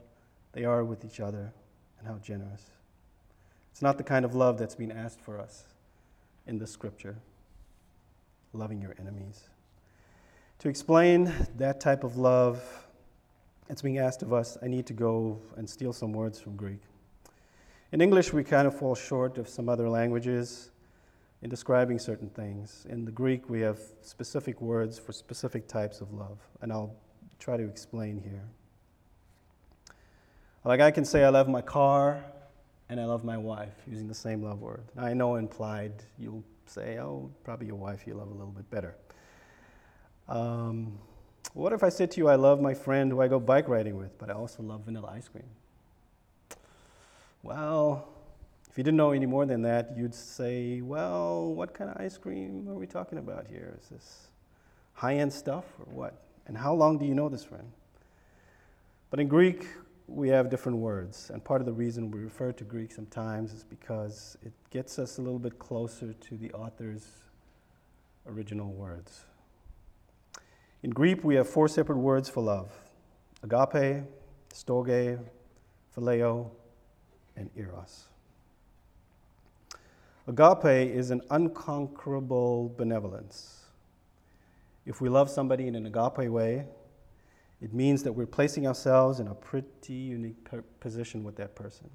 they 0.58 0.66
are 0.66 0.84
with 0.84 1.06
each 1.06 1.20
other 1.20 1.54
and 2.00 2.08
how 2.08 2.16
generous. 2.16 2.64
It's 3.70 3.84
not 3.84 4.00
the 4.00 4.04
kind 4.04 4.26
of 4.26 4.34
love 4.34 4.58
that's 4.58 4.74
being 4.74 4.92
asked 4.92 5.22
for 5.22 5.40
us 5.40 5.66
in 6.48 6.58
the 6.58 6.66
scripture 6.66 7.16
loving 8.54 8.82
your 8.82 8.96
enemies. 9.00 9.50
To 10.60 10.68
explain 10.68 11.32
that 11.58 11.80
type 11.80 12.04
of 12.04 12.18
love 12.18 12.60
that's 13.68 13.84
being 13.84 14.00
asked 14.00 14.24
of 14.24 14.34
us, 14.34 14.58
I 14.64 14.68
need 14.68 14.88
to 14.88 14.94
go 14.94 15.40
and 15.58 15.70
steal 15.70 15.94
some 15.94 16.12
words 16.12 16.40
from 16.40 16.56
Greek. 16.56 16.82
In 17.92 18.02
English, 18.02 18.34
we 18.34 18.44
kind 18.44 18.68
of 18.68 18.76
fall 18.76 18.96
short 18.96 19.38
of 19.38 19.48
some 19.48 19.70
other 19.70 19.88
languages 19.88 20.72
in 21.44 21.52
describing 21.52 22.00
certain 22.00 22.30
things. 22.30 22.88
In 22.90 23.06
the 23.06 23.12
Greek, 23.12 23.48
we 23.48 23.62
have 23.62 23.78
specific 24.02 24.60
words 24.60 24.98
for 24.98 25.12
specific 25.12 25.68
types 25.68 26.02
of 26.02 26.12
love, 26.14 26.40
and 26.64 26.74
I'll 26.74 26.96
try 27.38 27.58
to 27.58 27.64
explain 27.64 28.18
here. 28.18 28.42
Like 30.68 30.82
I 30.82 30.92
can 30.92 31.06
say, 31.06 31.24
I 31.24 31.30
love 31.30 31.48
my 31.48 31.62
car 31.62 32.22
and 32.90 33.00
I 33.00 33.06
love 33.06 33.24
my 33.24 33.38
wife 33.38 33.74
using 33.90 34.10
the 34.10 34.14
same 34.14 34.44
love 34.44 34.60
word. 34.60 34.84
I 34.98 35.14
know 35.14 35.36
implied 35.36 35.94
you'll 36.20 36.44
say, 36.66 37.00
oh, 37.00 37.32
probably 37.46 37.68
your 37.68 37.78
wife 37.78 38.06
you 38.06 38.16
love 38.16 38.28
a 38.28 38.34
little 38.34 38.52
bit 38.52 38.70
better. 38.70 38.94
Um, 40.28 41.00
what 41.54 41.72
if 41.72 41.84
I 41.84 41.90
said 41.90 42.12
to 42.12 42.18
you, 42.18 42.28
I 42.28 42.36
love 42.36 42.60
my 42.60 42.74
friend 42.74 43.10
who 43.10 43.22
I 43.22 43.30
go 43.30 43.40
bike 43.40 43.70
riding 43.70 43.96
with, 43.96 44.18
but 44.18 44.30
I 44.30 44.34
also 44.34 44.62
love 44.62 44.82
vanilla 44.82 45.14
ice 45.16 45.30
cream? 45.30 45.48
Well, 47.44 48.06
if 48.70 48.78
you 48.78 48.84
didn't 48.84 48.98
know 48.98 49.12
any 49.12 49.26
more 49.26 49.46
than 49.46 49.62
that, 49.62 49.94
you'd 49.96 50.14
say, 50.14 50.82
well, 50.82 51.46
what 51.54 51.74
kind 51.74 51.90
of 51.90 51.96
ice 51.96 52.18
cream 52.18 52.68
are 52.68 52.76
we 52.76 52.88
talking 52.88 53.20
about 53.20 53.48
here? 53.48 53.78
Is 53.82 53.88
this 53.88 54.28
high 54.96 55.16
end 55.16 55.32
stuff 55.32 55.64
or 55.80 55.86
what? 55.94 56.22
And 56.46 56.58
how 56.58 56.74
long 56.74 56.98
do 56.98 57.06
you 57.06 57.16
know 57.16 57.30
this 57.30 57.46
friend? 57.46 57.72
But 59.10 59.22
in 59.22 59.30
Greek, 59.30 59.66
we 60.08 60.30
have 60.30 60.50
different 60.50 60.78
words. 60.78 61.30
And 61.34 61.44
part 61.44 61.62
of 61.62 61.66
the 61.66 61.74
reason 61.74 62.10
we 62.10 62.22
refer 62.22 62.52
to 62.54 62.64
Greek 62.64 62.92
sometimes 62.92 63.54
is 63.54 63.64
because 63.64 64.38
it 64.42 64.54
gets 64.70 64.98
us 65.00 65.18
a 65.18 65.22
little 65.22 65.40
bit 65.40 65.60
closer 65.60 66.14
to 66.14 66.38
the 66.38 66.52
author's 66.54 67.06
original 68.26 68.72
words. 68.72 69.26
In 70.84 70.92
Greek, 70.92 71.24
we 71.24 71.36
have 71.36 71.50
four 71.50 71.68
separate 71.68 71.98
words 71.98 72.30
for 72.30 72.42
love 72.42 72.72
agape, 73.44 74.04
storge, 74.54 75.20
phileo, 75.96 76.50
and 77.36 77.50
eros. 77.56 78.06
Agape 80.28 80.90
is 80.94 81.12
an 81.12 81.22
unconquerable 81.30 82.74
benevolence. 82.78 83.66
If 84.86 85.02
we 85.02 85.10
love 85.10 85.30
somebody 85.30 85.68
in 85.68 85.76
an 85.76 85.86
agape 85.86 86.30
way, 86.30 86.66
it 87.62 87.74
means 87.74 88.04
that 88.04 88.14
we're 88.14 88.28
placing 88.28 88.68
ourselves 88.68 89.20
in 89.20 89.28
a 89.28 89.36
pretty 89.36 89.94
unique 89.94 90.36
position 90.80 91.24
with 91.24 91.36
that 91.38 91.56
person. 91.56 91.90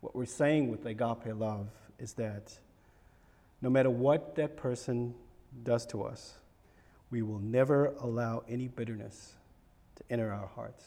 What 0.00 0.14
we're 0.14 0.26
saying 0.26 0.70
with 0.70 0.84
agape 0.84 1.34
love 1.34 1.68
is 1.98 2.12
that 2.14 2.58
no 3.62 3.70
matter 3.70 3.88
what 3.88 4.34
that 4.36 4.56
person 4.56 5.14
does 5.62 5.86
to 5.86 6.02
us, 6.02 6.34
we 7.10 7.22
will 7.22 7.38
never 7.38 7.94
allow 8.00 8.44
any 8.48 8.68
bitterness 8.68 9.34
to 9.96 10.04
enter 10.10 10.30
our 10.30 10.46
hearts. 10.46 10.84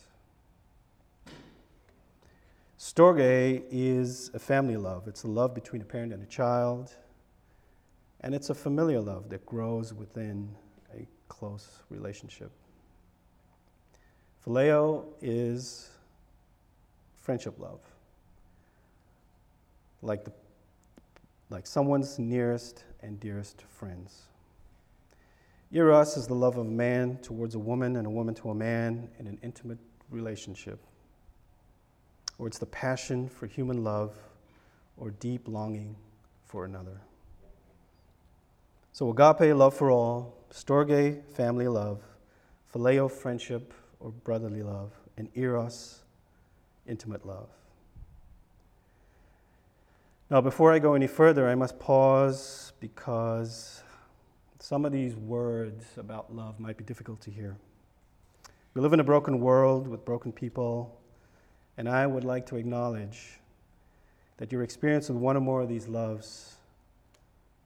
Storge 2.77 3.63
is 3.71 4.29
a 4.33 4.39
family 4.39 4.77
love. 4.77 5.07
It's 5.07 5.23
a 5.23 5.27
love 5.27 5.53
between 5.53 5.81
a 5.81 5.85
parent 5.85 6.13
and 6.13 6.21
a 6.23 6.27
child, 6.27 6.95
and 8.21 8.35
it's 8.35 8.49
a 8.49 8.55
familiar 8.55 9.01
love 9.01 9.29
that 9.29 9.45
grows 9.45 9.93
within 9.93 10.55
a 10.95 11.07
close 11.27 11.79
relationship. 11.89 12.51
Phileo 14.45 15.05
is 15.21 15.89
friendship 17.17 17.59
love, 17.59 17.79
like, 20.01 20.23
the, 20.23 20.31
like 21.49 21.67
someone's 21.67 22.17
nearest 22.17 22.83
and 23.01 23.19
dearest 23.19 23.63
friends. 23.69 24.23
Eros 25.71 26.17
is 26.17 26.25
the 26.25 26.33
love 26.33 26.57
of 26.57 26.65
a 26.65 26.69
man 26.69 27.17
towards 27.21 27.53
a 27.53 27.59
woman 27.59 27.97
and 27.97 28.07
a 28.07 28.09
woman 28.09 28.33
to 28.35 28.49
a 28.49 28.55
man 28.55 29.07
in 29.19 29.27
an 29.27 29.37
intimate 29.43 29.77
relationship. 30.09 30.79
Or 32.39 32.47
it's 32.47 32.57
the 32.57 32.65
passion 32.65 33.29
for 33.29 33.45
human 33.45 33.83
love 33.83 34.17
or 34.97 35.11
deep 35.11 35.47
longing 35.47 35.95
for 36.45 36.65
another. 36.65 37.01
So, 38.93 39.11
agape, 39.11 39.55
love 39.55 39.75
for 39.75 39.91
all, 39.91 40.35
storge, 40.51 41.23
family 41.33 41.67
love, 41.67 42.01
phileo, 42.73 43.09
friendship, 43.09 43.73
or 43.99 44.11
brotherly 44.11 44.63
love, 44.63 44.91
and 45.17 45.29
eros, 45.35 45.99
intimate 46.87 47.25
love. 47.25 47.49
Now, 50.29 50.41
before 50.41 50.71
I 50.71 50.79
go 50.79 50.93
any 50.93 51.07
further, 51.07 51.49
I 51.49 51.55
must 51.55 51.79
pause 51.79 52.71
because 52.79 53.81
some 54.59 54.85
of 54.85 54.91
these 54.91 55.15
words 55.15 55.85
about 55.97 56.33
love 56.35 56.59
might 56.59 56.77
be 56.77 56.83
difficult 56.83 57.19
to 57.21 57.31
hear. 57.31 57.57
We 58.73 58.81
live 58.81 58.93
in 58.93 58.99
a 58.99 59.03
broken 59.03 59.39
world 59.39 59.87
with 59.87 60.05
broken 60.05 60.31
people, 60.31 60.99
and 61.77 61.89
I 61.89 62.05
would 62.05 62.23
like 62.23 62.45
to 62.47 62.57
acknowledge 62.57 63.39
that 64.37 64.51
your 64.51 64.63
experience 64.63 65.09
with 65.09 65.17
one 65.17 65.35
or 65.35 65.41
more 65.41 65.61
of 65.61 65.69
these 65.69 65.87
loves 65.87 66.55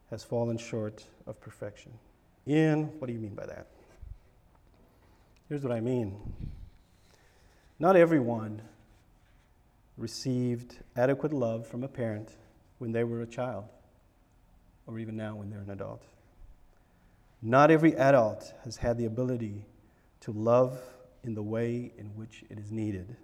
has 0.10 0.24
fallen 0.24 0.58
short 0.58 1.04
of 1.28 1.40
perfection. 1.42 1.92
Ian, 2.48 2.86
what 3.00 3.08
do 3.08 3.14
you 3.14 3.20
mean 3.20 3.36
by 3.36 3.46
that? 3.46 3.68
Here's 5.54 5.62
what 5.62 5.72
I 5.72 5.82
mean 5.82 6.16
not 7.78 7.96
everyone 7.96 8.60
received 9.98 10.78
adequate 10.96 11.32
love 11.32 11.68
from 11.68 11.84
a 11.84 11.88
parent 11.88 12.30
when 12.80 12.92
they 12.92 13.04
were 13.04 13.22
a 13.22 13.28
child, 13.28 13.66
or 14.88 14.98
even 14.98 15.16
now 15.16 15.36
when 15.36 15.52
they're 15.52 15.60
an 15.60 15.70
adult. 15.70 16.02
Not 17.40 17.70
every 17.70 17.96
adult 17.96 18.52
has 18.64 18.78
had 18.78 18.98
the 18.98 19.06
ability 19.06 19.66
to 20.22 20.32
love 20.32 20.80
in 21.24 21.36
the 21.36 21.44
way 21.44 21.94
in 22.00 22.08
which 22.16 22.44
it 22.50 22.58
is 22.58 22.72
needed 22.72 23.16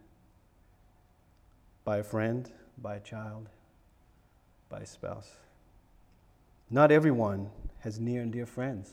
by 1.84 1.98
a 1.98 2.04
friend, 2.04 2.48
by 2.78 2.98
a 2.98 3.00
child, 3.00 3.50
by 4.70 4.82
a 4.82 4.86
spouse. 4.86 5.32
Not 6.70 6.92
everyone 6.92 7.50
has 7.80 8.00
near 8.00 8.22
and 8.22 8.32
dear 8.32 8.46
friends 8.46 8.92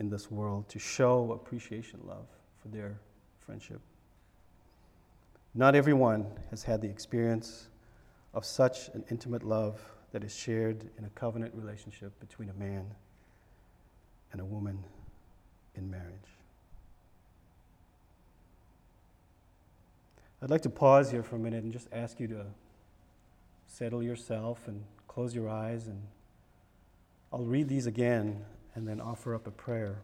in 0.00 0.08
this 0.08 0.30
world 0.30 0.68
to 0.70 0.78
show 0.78 1.30
appreciation, 1.32 2.00
love 2.04 2.26
for 2.60 2.68
their 2.68 2.98
friendship. 3.38 3.80
Not 5.54 5.74
everyone 5.74 6.26
has 6.48 6.62
had 6.62 6.80
the 6.80 6.88
experience 6.88 7.68
of 8.32 8.44
such 8.44 8.88
an 8.94 9.04
intimate 9.10 9.44
love 9.44 9.80
that 10.12 10.24
is 10.24 10.34
shared 10.34 10.88
in 10.98 11.04
a 11.04 11.10
covenant 11.10 11.54
relationship 11.54 12.18
between 12.18 12.48
a 12.48 12.54
man 12.54 12.86
and 14.32 14.40
a 14.40 14.44
woman 14.44 14.82
in 15.74 15.90
marriage. 15.90 16.14
I'd 20.42 20.50
like 20.50 20.62
to 20.62 20.70
pause 20.70 21.10
here 21.10 21.22
for 21.22 21.36
a 21.36 21.38
minute 21.38 21.62
and 21.62 21.72
just 21.72 21.88
ask 21.92 22.18
you 22.18 22.26
to 22.28 22.46
settle 23.66 24.02
yourself 24.02 24.66
and 24.66 24.82
close 25.08 25.34
your 25.34 25.50
eyes, 25.50 25.88
and 25.88 26.00
I'll 27.30 27.44
read 27.44 27.68
these 27.68 27.86
again 27.86 28.46
and 28.74 28.86
then 28.86 29.00
offer 29.00 29.34
up 29.34 29.46
a 29.46 29.50
prayer. 29.50 29.96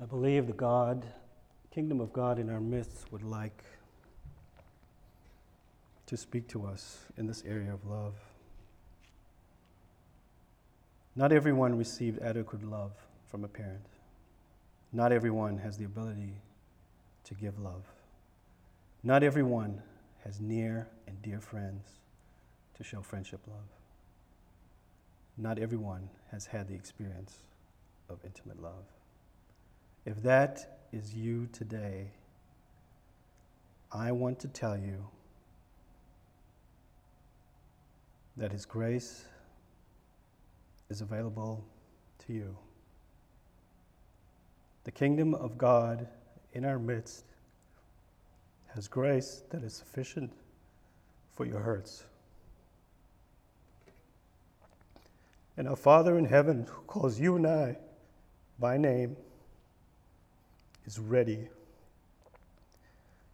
I 0.00 0.06
believe 0.06 0.46
the 0.46 0.54
God, 0.54 1.06
kingdom 1.70 2.00
of 2.00 2.12
God 2.12 2.38
in 2.38 2.48
our 2.48 2.60
midst 2.60 3.12
would 3.12 3.22
like 3.22 3.62
to 6.06 6.16
speak 6.16 6.48
to 6.48 6.66
us 6.66 7.04
in 7.18 7.26
this 7.26 7.44
area 7.46 7.72
of 7.72 7.86
love. 7.86 8.14
Not 11.14 11.32
everyone 11.32 11.76
received 11.76 12.18
adequate 12.20 12.64
love 12.64 12.92
from 13.30 13.44
a 13.44 13.48
parent. 13.48 13.84
Not 14.92 15.12
everyone 15.12 15.58
has 15.58 15.76
the 15.76 15.84
ability 15.84 16.34
to 17.24 17.34
give 17.34 17.58
love. 17.58 17.84
Not 19.02 19.22
everyone 19.22 19.82
has 20.24 20.40
near 20.40 20.88
and 21.06 21.20
dear 21.22 21.40
friends 21.40 21.86
to 22.76 22.84
show 22.84 23.00
friendship 23.00 23.40
love. 23.46 23.68
Not 25.36 25.58
everyone 25.58 26.08
has 26.30 26.46
had 26.46 26.68
the 26.68 26.74
experience 26.74 27.38
of 28.08 28.18
intimate 28.24 28.60
love. 28.60 28.84
If 30.04 30.22
that 30.22 30.80
is 30.92 31.14
you 31.14 31.48
today, 31.52 32.10
I 33.92 34.12
want 34.12 34.38
to 34.40 34.48
tell 34.48 34.76
you 34.76 35.06
that 38.36 38.52
His 38.52 38.66
grace 38.66 39.24
is 40.88 41.00
available 41.00 41.64
to 42.26 42.32
you. 42.32 42.56
The 44.84 44.90
kingdom 44.90 45.34
of 45.34 45.58
God 45.58 46.08
in 46.52 46.64
our 46.64 46.78
midst 46.78 47.24
has 48.74 48.88
grace 48.88 49.42
that 49.50 49.62
is 49.62 49.74
sufficient 49.74 50.32
for 51.34 51.44
your 51.44 51.60
hurts. 51.60 52.04
And 55.56 55.68
our 55.68 55.76
Father 55.76 56.18
in 56.18 56.24
heaven, 56.24 56.66
who 56.68 56.82
calls 56.82 57.20
you 57.20 57.36
and 57.36 57.46
I 57.46 57.76
by 58.58 58.78
name, 58.78 59.16
is 60.86 60.98
ready 60.98 61.48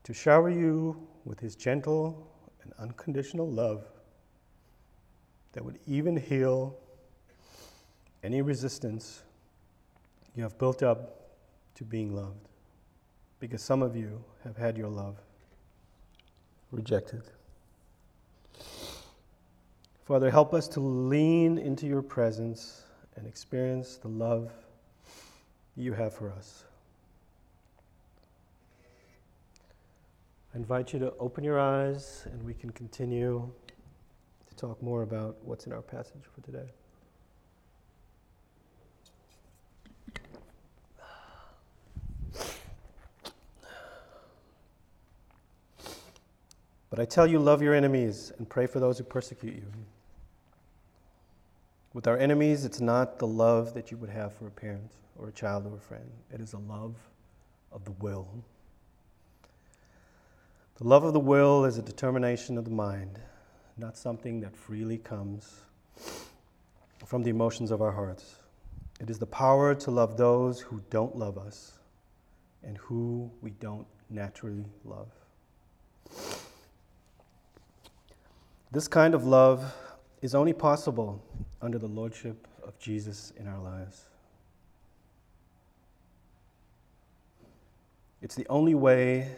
to 0.02 0.14
shower 0.14 0.50
you 0.50 1.06
with 1.24 1.38
his 1.38 1.54
gentle 1.54 2.26
and 2.62 2.72
unconditional 2.78 3.48
love 3.48 3.84
that 5.52 5.64
would 5.64 5.78
even 5.86 6.16
heal 6.16 6.76
any 8.22 8.42
resistance 8.42 9.22
you 10.34 10.42
have 10.42 10.58
built 10.58 10.82
up 10.82 11.25
to 11.76 11.84
being 11.84 12.14
loved. 12.14 12.48
Because 13.38 13.62
some 13.62 13.82
of 13.82 13.96
you 13.96 14.24
have 14.44 14.56
had 14.56 14.76
your 14.76 14.88
love 14.88 15.16
rejected. 16.72 17.22
Father, 20.04 20.30
help 20.30 20.54
us 20.54 20.68
to 20.68 20.80
lean 20.80 21.58
into 21.58 21.86
your 21.86 22.02
presence 22.02 22.82
and 23.16 23.26
experience 23.26 23.96
the 23.96 24.08
love 24.08 24.52
you 25.76 25.92
have 25.92 26.14
for 26.14 26.30
us. 26.30 26.64
I 30.54 30.58
invite 30.58 30.92
you 30.92 30.98
to 31.00 31.12
open 31.18 31.44
your 31.44 31.60
eyes 31.60 32.22
and 32.32 32.42
we 32.42 32.54
can 32.54 32.70
continue 32.70 33.50
to 34.48 34.56
talk 34.56 34.82
more 34.82 35.02
about 35.02 35.36
what's 35.44 35.66
in 35.66 35.72
our 35.72 35.82
passage 35.82 36.22
for 36.34 36.40
today. 36.40 36.70
But 46.90 47.00
I 47.00 47.04
tell 47.04 47.26
you, 47.26 47.38
love 47.38 47.62
your 47.62 47.74
enemies 47.74 48.32
and 48.38 48.48
pray 48.48 48.66
for 48.66 48.80
those 48.80 48.98
who 48.98 49.04
persecute 49.04 49.54
you. 49.54 49.66
With 51.92 52.06
our 52.06 52.18
enemies, 52.18 52.64
it's 52.64 52.80
not 52.80 53.18
the 53.18 53.26
love 53.26 53.74
that 53.74 53.90
you 53.90 53.96
would 53.96 54.10
have 54.10 54.34
for 54.34 54.46
a 54.46 54.50
parent 54.50 54.90
or 55.18 55.28
a 55.28 55.32
child 55.32 55.66
or 55.66 55.76
a 55.76 55.80
friend, 55.80 56.10
it 56.32 56.40
is 56.40 56.52
a 56.52 56.58
love 56.58 56.94
of 57.72 57.84
the 57.84 57.92
will. 57.92 58.28
The 60.76 60.86
love 60.86 61.04
of 61.04 61.14
the 61.14 61.20
will 61.20 61.64
is 61.64 61.78
a 61.78 61.82
determination 61.82 62.58
of 62.58 62.66
the 62.66 62.70
mind, 62.70 63.18
not 63.78 63.96
something 63.96 64.40
that 64.40 64.54
freely 64.54 64.98
comes 64.98 65.62
from 67.06 67.22
the 67.22 67.30
emotions 67.30 67.70
of 67.70 67.80
our 67.80 67.92
hearts. 67.92 68.36
It 69.00 69.08
is 69.08 69.18
the 69.18 69.26
power 69.26 69.74
to 69.74 69.90
love 69.90 70.16
those 70.18 70.60
who 70.60 70.82
don't 70.90 71.16
love 71.16 71.38
us 71.38 71.78
and 72.62 72.76
who 72.76 73.30
we 73.40 73.50
don't 73.52 73.86
naturally 74.10 74.66
love. 74.84 75.08
This 78.72 78.88
kind 78.88 79.14
of 79.14 79.24
love 79.24 79.72
is 80.22 80.34
only 80.34 80.52
possible 80.52 81.22
under 81.62 81.78
the 81.78 81.86
lordship 81.86 82.48
of 82.64 82.78
Jesus 82.78 83.32
in 83.36 83.46
our 83.46 83.60
lives. 83.60 84.06
It's 88.22 88.34
the 88.34 88.46
only 88.48 88.74
way 88.74 89.30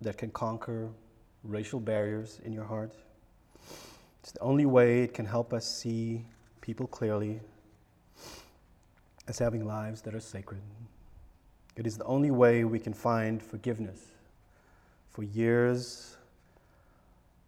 that 0.00 0.16
can 0.16 0.30
conquer 0.30 0.88
racial 1.44 1.80
barriers 1.80 2.40
in 2.44 2.52
your 2.52 2.64
heart. 2.64 2.92
It's 4.22 4.32
the 4.32 4.40
only 4.40 4.66
way 4.66 5.02
it 5.02 5.12
can 5.12 5.26
help 5.26 5.52
us 5.52 5.66
see 5.66 6.24
people 6.60 6.86
clearly 6.86 7.40
as 9.28 9.38
having 9.38 9.66
lives 9.66 10.00
that 10.02 10.14
are 10.14 10.20
sacred. 10.20 10.62
It 11.76 11.86
is 11.86 11.98
the 11.98 12.04
only 12.04 12.30
way 12.30 12.64
we 12.64 12.78
can 12.78 12.94
find 12.94 13.42
forgiveness 13.42 14.00
for 15.10 15.24
years 15.24 16.16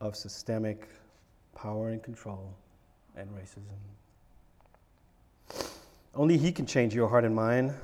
of 0.00 0.16
systemic 0.16 0.88
power 1.54 1.90
and 1.90 2.02
control 2.02 2.54
and 3.16 3.28
racism. 3.30 3.76
Only 6.14 6.36
He 6.36 6.52
can 6.52 6.66
change 6.66 6.94
your 6.94 7.08
heart 7.08 7.24
and 7.24 7.34
mind, 7.34 7.74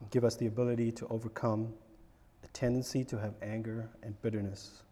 and 0.00 0.10
give 0.10 0.24
us 0.24 0.36
the 0.36 0.46
ability 0.46 0.92
to 0.92 1.06
overcome 1.08 1.72
the 2.42 2.48
tendency 2.48 3.04
to 3.04 3.18
have 3.18 3.34
anger 3.42 3.88
and 4.02 4.20
bitterness 4.22 4.82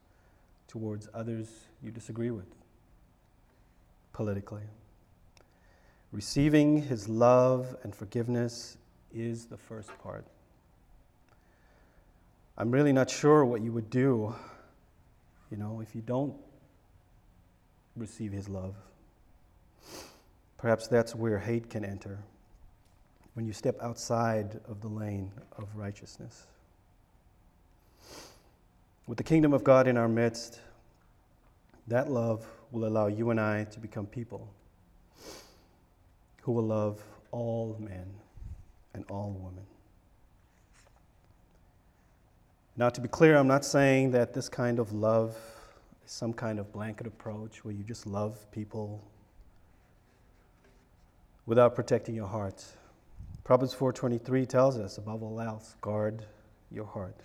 towards 0.68 1.09
others 1.14 1.48
you 1.83 1.90
disagree 1.90 2.31
with 2.31 2.46
politically. 4.12 4.62
Receiving 6.12 6.83
His 6.83 7.09
love 7.09 7.76
and 7.83 7.94
forgiveness 7.94 8.76
is 9.14 9.46
the 9.46 9.57
first 9.57 9.90
part. 9.98 10.24
I'm 12.59 12.70
really 12.70 12.92
not 12.92 13.11
sure 13.11 13.44
what 13.44 13.61
you 13.61 13.70
would 13.72 13.90
do, 13.90 14.35
you 15.50 15.57
know, 15.57 15.81
if 15.81 15.94
you 15.94 16.00
don't 16.00 16.35
receive 17.96 18.32
His 18.32 18.48
love. 18.48 18.74
Perhaps 20.59 20.88
that's 20.88 21.14
where 21.14 21.38
hate 21.38 21.70
can 21.70 21.85
enter, 21.85 22.18
when 23.35 23.46
you 23.46 23.52
step 23.52 23.76
outside 23.82 24.61
of 24.68 24.80
the 24.80 24.88
lane 24.88 25.30
of 25.59 25.68
righteousness. 25.74 26.46
With 29.06 29.18
the 29.18 29.24
kingdom 29.24 29.52
of 29.52 29.62
God 29.62 29.87
in 29.87 29.96
our 29.96 30.09
midst, 30.09 30.61
that 31.88 32.11
love 32.11 32.46
will 32.72 32.87
allow 32.87 33.06
you 33.06 33.30
and 33.30 33.40
I 33.40 33.64
to 33.64 33.78
become 33.78 34.06
people 34.06 34.52
who 36.42 36.52
will 36.52 36.66
love 36.66 37.02
all 37.30 37.76
men 37.78 38.06
and 38.94 39.04
all 39.09 39.30
women. 39.38 39.64
Now, 42.76 42.88
to 42.90 43.00
be 43.00 43.09
clear, 43.09 43.37
I'm 43.37 43.46
not 43.46 43.64
saying 43.64 44.11
that 44.11 44.35
this 44.35 44.48
kind 44.48 44.78
of 44.78 44.92
love 44.92 45.37
some 46.06 46.32
kind 46.32 46.58
of 46.58 46.72
blanket 46.72 47.06
approach 47.06 47.64
where 47.64 47.74
you 47.74 47.82
just 47.82 48.06
love 48.06 48.50
people 48.52 49.02
without 51.44 51.74
protecting 51.74 52.14
your 52.14 52.28
heart. 52.28 52.64
Proverbs 53.44 53.74
4:23 53.74 54.48
tells 54.48 54.78
us, 54.78 54.98
above 54.98 55.22
all 55.22 55.40
else, 55.40 55.76
guard 55.80 56.24
your 56.70 56.86
heart, 56.86 57.16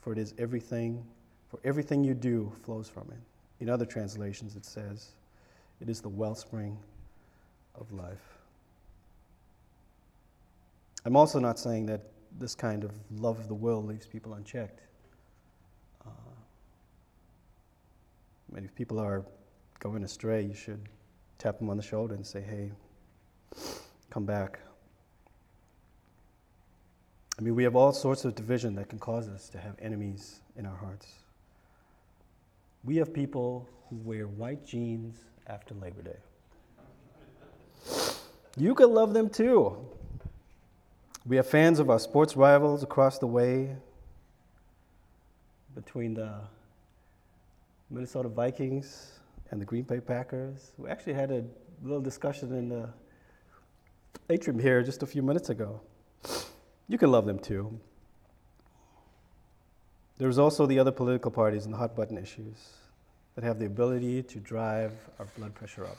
for 0.00 0.12
it 0.12 0.18
is 0.18 0.34
everything, 0.38 1.04
for 1.48 1.58
everything 1.64 2.04
you 2.04 2.14
do 2.14 2.52
flows 2.62 2.88
from 2.88 3.08
it. 3.10 3.18
In 3.60 3.68
other 3.68 3.86
translations 3.86 4.56
it 4.56 4.64
says, 4.64 5.12
it 5.80 5.88
is 5.88 6.00
the 6.00 6.08
wellspring 6.08 6.78
of 7.74 7.90
life. 7.92 8.38
I'm 11.04 11.16
also 11.16 11.38
not 11.38 11.58
saying 11.58 11.86
that 11.86 12.00
this 12.38 12.54
kind 12.54 12.84
of 12.84 12.92
love 13.18 13.38
of 13.38 13.48
the 13.48 13.54
world 13.54 13.86
leaves 13.86 14.06
people 14.06 14.34
unchecked. 14.34 14.80
Mean, 18.54 18.64
if 18.64 18.74
people 18.76 19.00
are 19.00 19.24
going 19.80 20.04
astray, 20.04 20.42
you 20.42 20.54
should 20.54 20.88
tap 21.38 21.58
them 21.58 21.68
on 21.68 21.76
the 21.76 21.82
shoulder 21.82 22.14
and 22.14 22.24
say, 22.24 22.40
hey, 22.40 22.70
come 24.10 24.24
back. 24.24 24.60
I 27.36 27.42
mean, 27.42 27.56
we 27.56 27.64
have 27.64 27.74
all 27.74 27.92
sorts 27.92 28.24
of 28.24 28.36
division 28.36 28.76
that 28.76 28.88
can 28.88 29.00
cause 29.00 29.28
us 29.28 29.48
to 29.48 29.58
have 29.58 29.74
enemies 29.80 30.40
in 30.56 30.66
our 30.66 30.76
hearts. 30.76 31.14
We 32.84 32.94
have 32.96 33.12
people 33.12 33.68
who 33.90 33.96
wear 33.96 34.28
white 34.28 34.64
jeans 34.64 35.16
after 35.48 35.74
Labor 35.74 36.02
Day. 36.02 36.16
You 38.56 38.76
could 38.76 38.90
love 38.90 39.14
them 39.14 39.30
too. 39.30 39.76
We 41.26 41.34
have 41.36 41.48
fans 41.48 41.80
of 41.80 41.90
our 41.90 41.98
sports 41.98 42.36
rivals 42.36 42.84
across 42.84 43.18
the 43.18 43.26
way 43.26 43.74
between 45.74 46.14
the 46.14 46.38
Minnesota 47.94 48.28
Vikings 48.28 49.12
and 49.50 49.60
the 49.60 49.64
Green 49.64 49.84
Bay 49.84 50.00
Packers. 50.00 50.72
We 50.78 50.90
actually 50.90 51.14
had 51.14 51.30
a 51.30 51.44
little 51.80 52.00
discussion 52.00 52.52
in 52.52 52.68
the 52.68 52.88
atrium 54.28 54.58
here 54.58 54.82
just 54.82 55.04
a 55.04 55.06
few 55.06 55.22
minutes 55.22 55.48
ago. 55.48 55.80
You 56.88 56.98
can 56.98 57.12
love 57.12 57.24
them 57.24 57.38
too. 57.38 57.78
There's 60.18 60.38
also 60.38 60.66
the 60.66 60.78
other 60.78 60.90
political 60.90 61.30
parties 61.30 61.66
and 61.66 61.72
the 61.72 61.78
hot 61.78 61.94
button 61.94 62.18
issues 62.18 62.72
that 63.36 63.44
have 63.44 63.60
the 63.60 63.66
ability 63.66 64.24
to 64.24 64.40
drive 64.40 64.92
our 65.20 65.26
blood 65.38 65.54
pressure 65.54 65.84
up. 65.84 65.98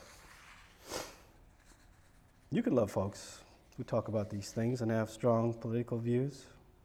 You 2.50 2.62
can 2.62 2.74
love 2.74 2.90
folks 2.90 3.40
who 3.76 3.84
talk 3.84 4.08
about 4.08 4.28
these 4.28 4.52
things 4.52 4.82
and 4.82 4.90
have 4.90 5.10
strong 5.10 5.54
political 5.54 5.98
views. 5.98 6.44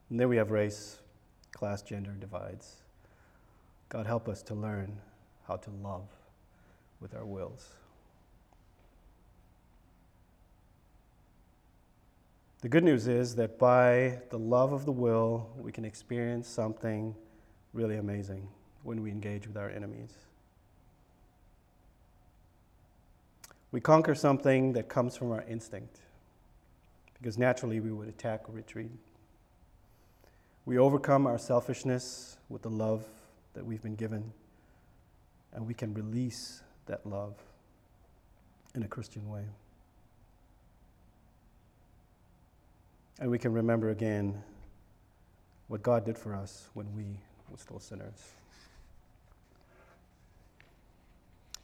And 0.10 0.20
then 0.20 0.30
we 0.30 0.38
have 0.38 0.52
race, 0.52 1.00
class, 1.52 1.82
gender 1.82 2.12
divides. 2.12 2.81
God 3.92 4.08
help 4.08 4.30
us 4.30 4.42
to 4.44 4.56
learn 4.56 5.02
how 5.50 5.58
to 5.58 5.70
love 5.84 6.08
with 7.02 7.14
our 7.14 7.26
wills. 7.26 7.68
The 12.62 12.70
good 12.70 12.86
news 12.86 13.10
is 13.10 13.36
that 13.36 13.60
by 13.60 14.20
the 14.30 14.40
love 14.40 14.72
of 14.72 14.86
the 14.86 14.94
will, 14.94 15.50
we 15.60 15.74
can 15.74 15.84
experience 15.84 16.48
something 16.48 17.14
really 17.74 17.98
amazing 17.98 18.48
when 18.84 19.04
we 19.04 19.12
engage 19.12 19.46
with 19.46 19.58
our 19.58 19.70
enemies. 19.70 20.14
We 23.74 23.82
conquer 23.82 24.16
something 24.16 24.72
that 24.72 24.88
comes 24.88 25.18
from 25.18 25.34
our 25.34 25.44
instinct, 25.50 26.00
because 27.20 27.38
naturally 27.38 27.82
we 27.82 27.92
would 27.92 28.08
attack 28.08 28.48
or 28.48 28.54
retreat. 28.54 28.92
We 30.66 30.78
overcome 30.78 31.28
our 31.28 31.38
selfishness 31.38 32.38
with 32.48 32.62
the 32.62 32.70
love 32.70 33.04
that 33.54 33.66
we've 33.66 33.82
been 33.82 33.96
given, 33.96 34.32
and 35.54 35.68
we 35.68 35.74
can 35.74 35.94
release 35.94 36.62
that 36.86 37.06
love 37.06 37.36
in 38.76 38.84
a 38.84 38.88
Christian 38.88 39.30
way. 39.30 39.44
And 43.20 43.30
we 43.30 43.38
can 43.38 43.54
remember 43.54 43.90
again 43.90 44.42
what 45.68 45.84
God 45.84 46.06
did 46.06 46.18
for 46.18 46.34
us 46.34 46.70
when 46.74 46.94
we 46.96 47.06
were 47.50 47.58
still 47.58 47.80
sinners. 47.80 48.32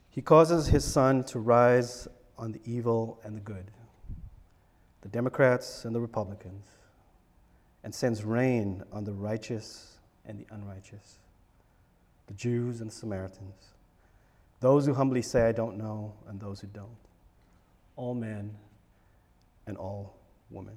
He 0.09 0.21
causes 0.21 0.67
his 0.67 0.83
sun 0.83 1.23
to 1.25 1.39
rise 1.39 2.07
on 2.37 2.51
the 2.51 2.59
evil 2.65 3.19
and 3.23 3.35
the 3.35 3.41
good, 3.41 3.71
the 5.01 5.09
Democrats 5.09 5.85
and 5.85 5.95
the 5.95 5.99
Republicans, 5.99 6.65
and 7.83 7.93
sends 7.93 8.23
rain 8.23 8.83
on 8.91 9.03
the 9.03 9.13
righteous 9.13 9.97
and 10.25 10.39
the 10.39 10.45
unrighteous, 10.53 11.19
the 12.27 12.33
Jews 12.33 12.81
and 12.81 12.89
the 12.91 12.95
Samaritans, 12.95 13.73
those 14.59 14.85
who 14.85 14.93
humbly 14.93 15.21
say, 15.21 15.47
I 15.47 15.51
don't 15.51 15.77
know, 15.77 16.13
and 16.27 16.39
those 16.39 16.59
who 16.59 16.67
don't, 16.67 16.97
all 17.95 18.13
men 18.13 18.55
and 19.65 19.77
all 19.77 20.15
women. 20.49 20.75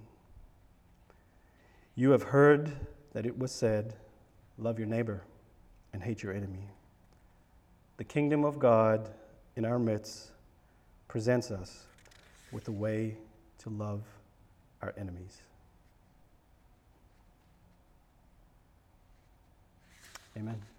You 1.94 2.10
have 2.10 2.22
heard 2.22 2.72
that 3.12 3.26
it 3.26 3.38
was 3.38 3.52
said, 3.52 3.94
Love 4.58 4.78
your 4.78 4.88
neighbor 4.88 5.22
and 5.92 6.02
hate 6.02 6.22
your 6.22 6.32
enemy. 6.34 6.68
The 7.96 8.04
kingdom 8.04 8.44
of 8.44 8.58
God 8.58 9.10
in 9.56 9.64
our 9.64 9.78
midst 9.78 10.30
presents 11.08 11.50
us 11.50 11.84
with 12.52 12.68
a 12.68 12.72
way 12.72 13.16
to 13.58 13.70
love 13.70 14.02
our 14.82 14.94
enemies. 14.96 15.40
Amen. 20.36 20.69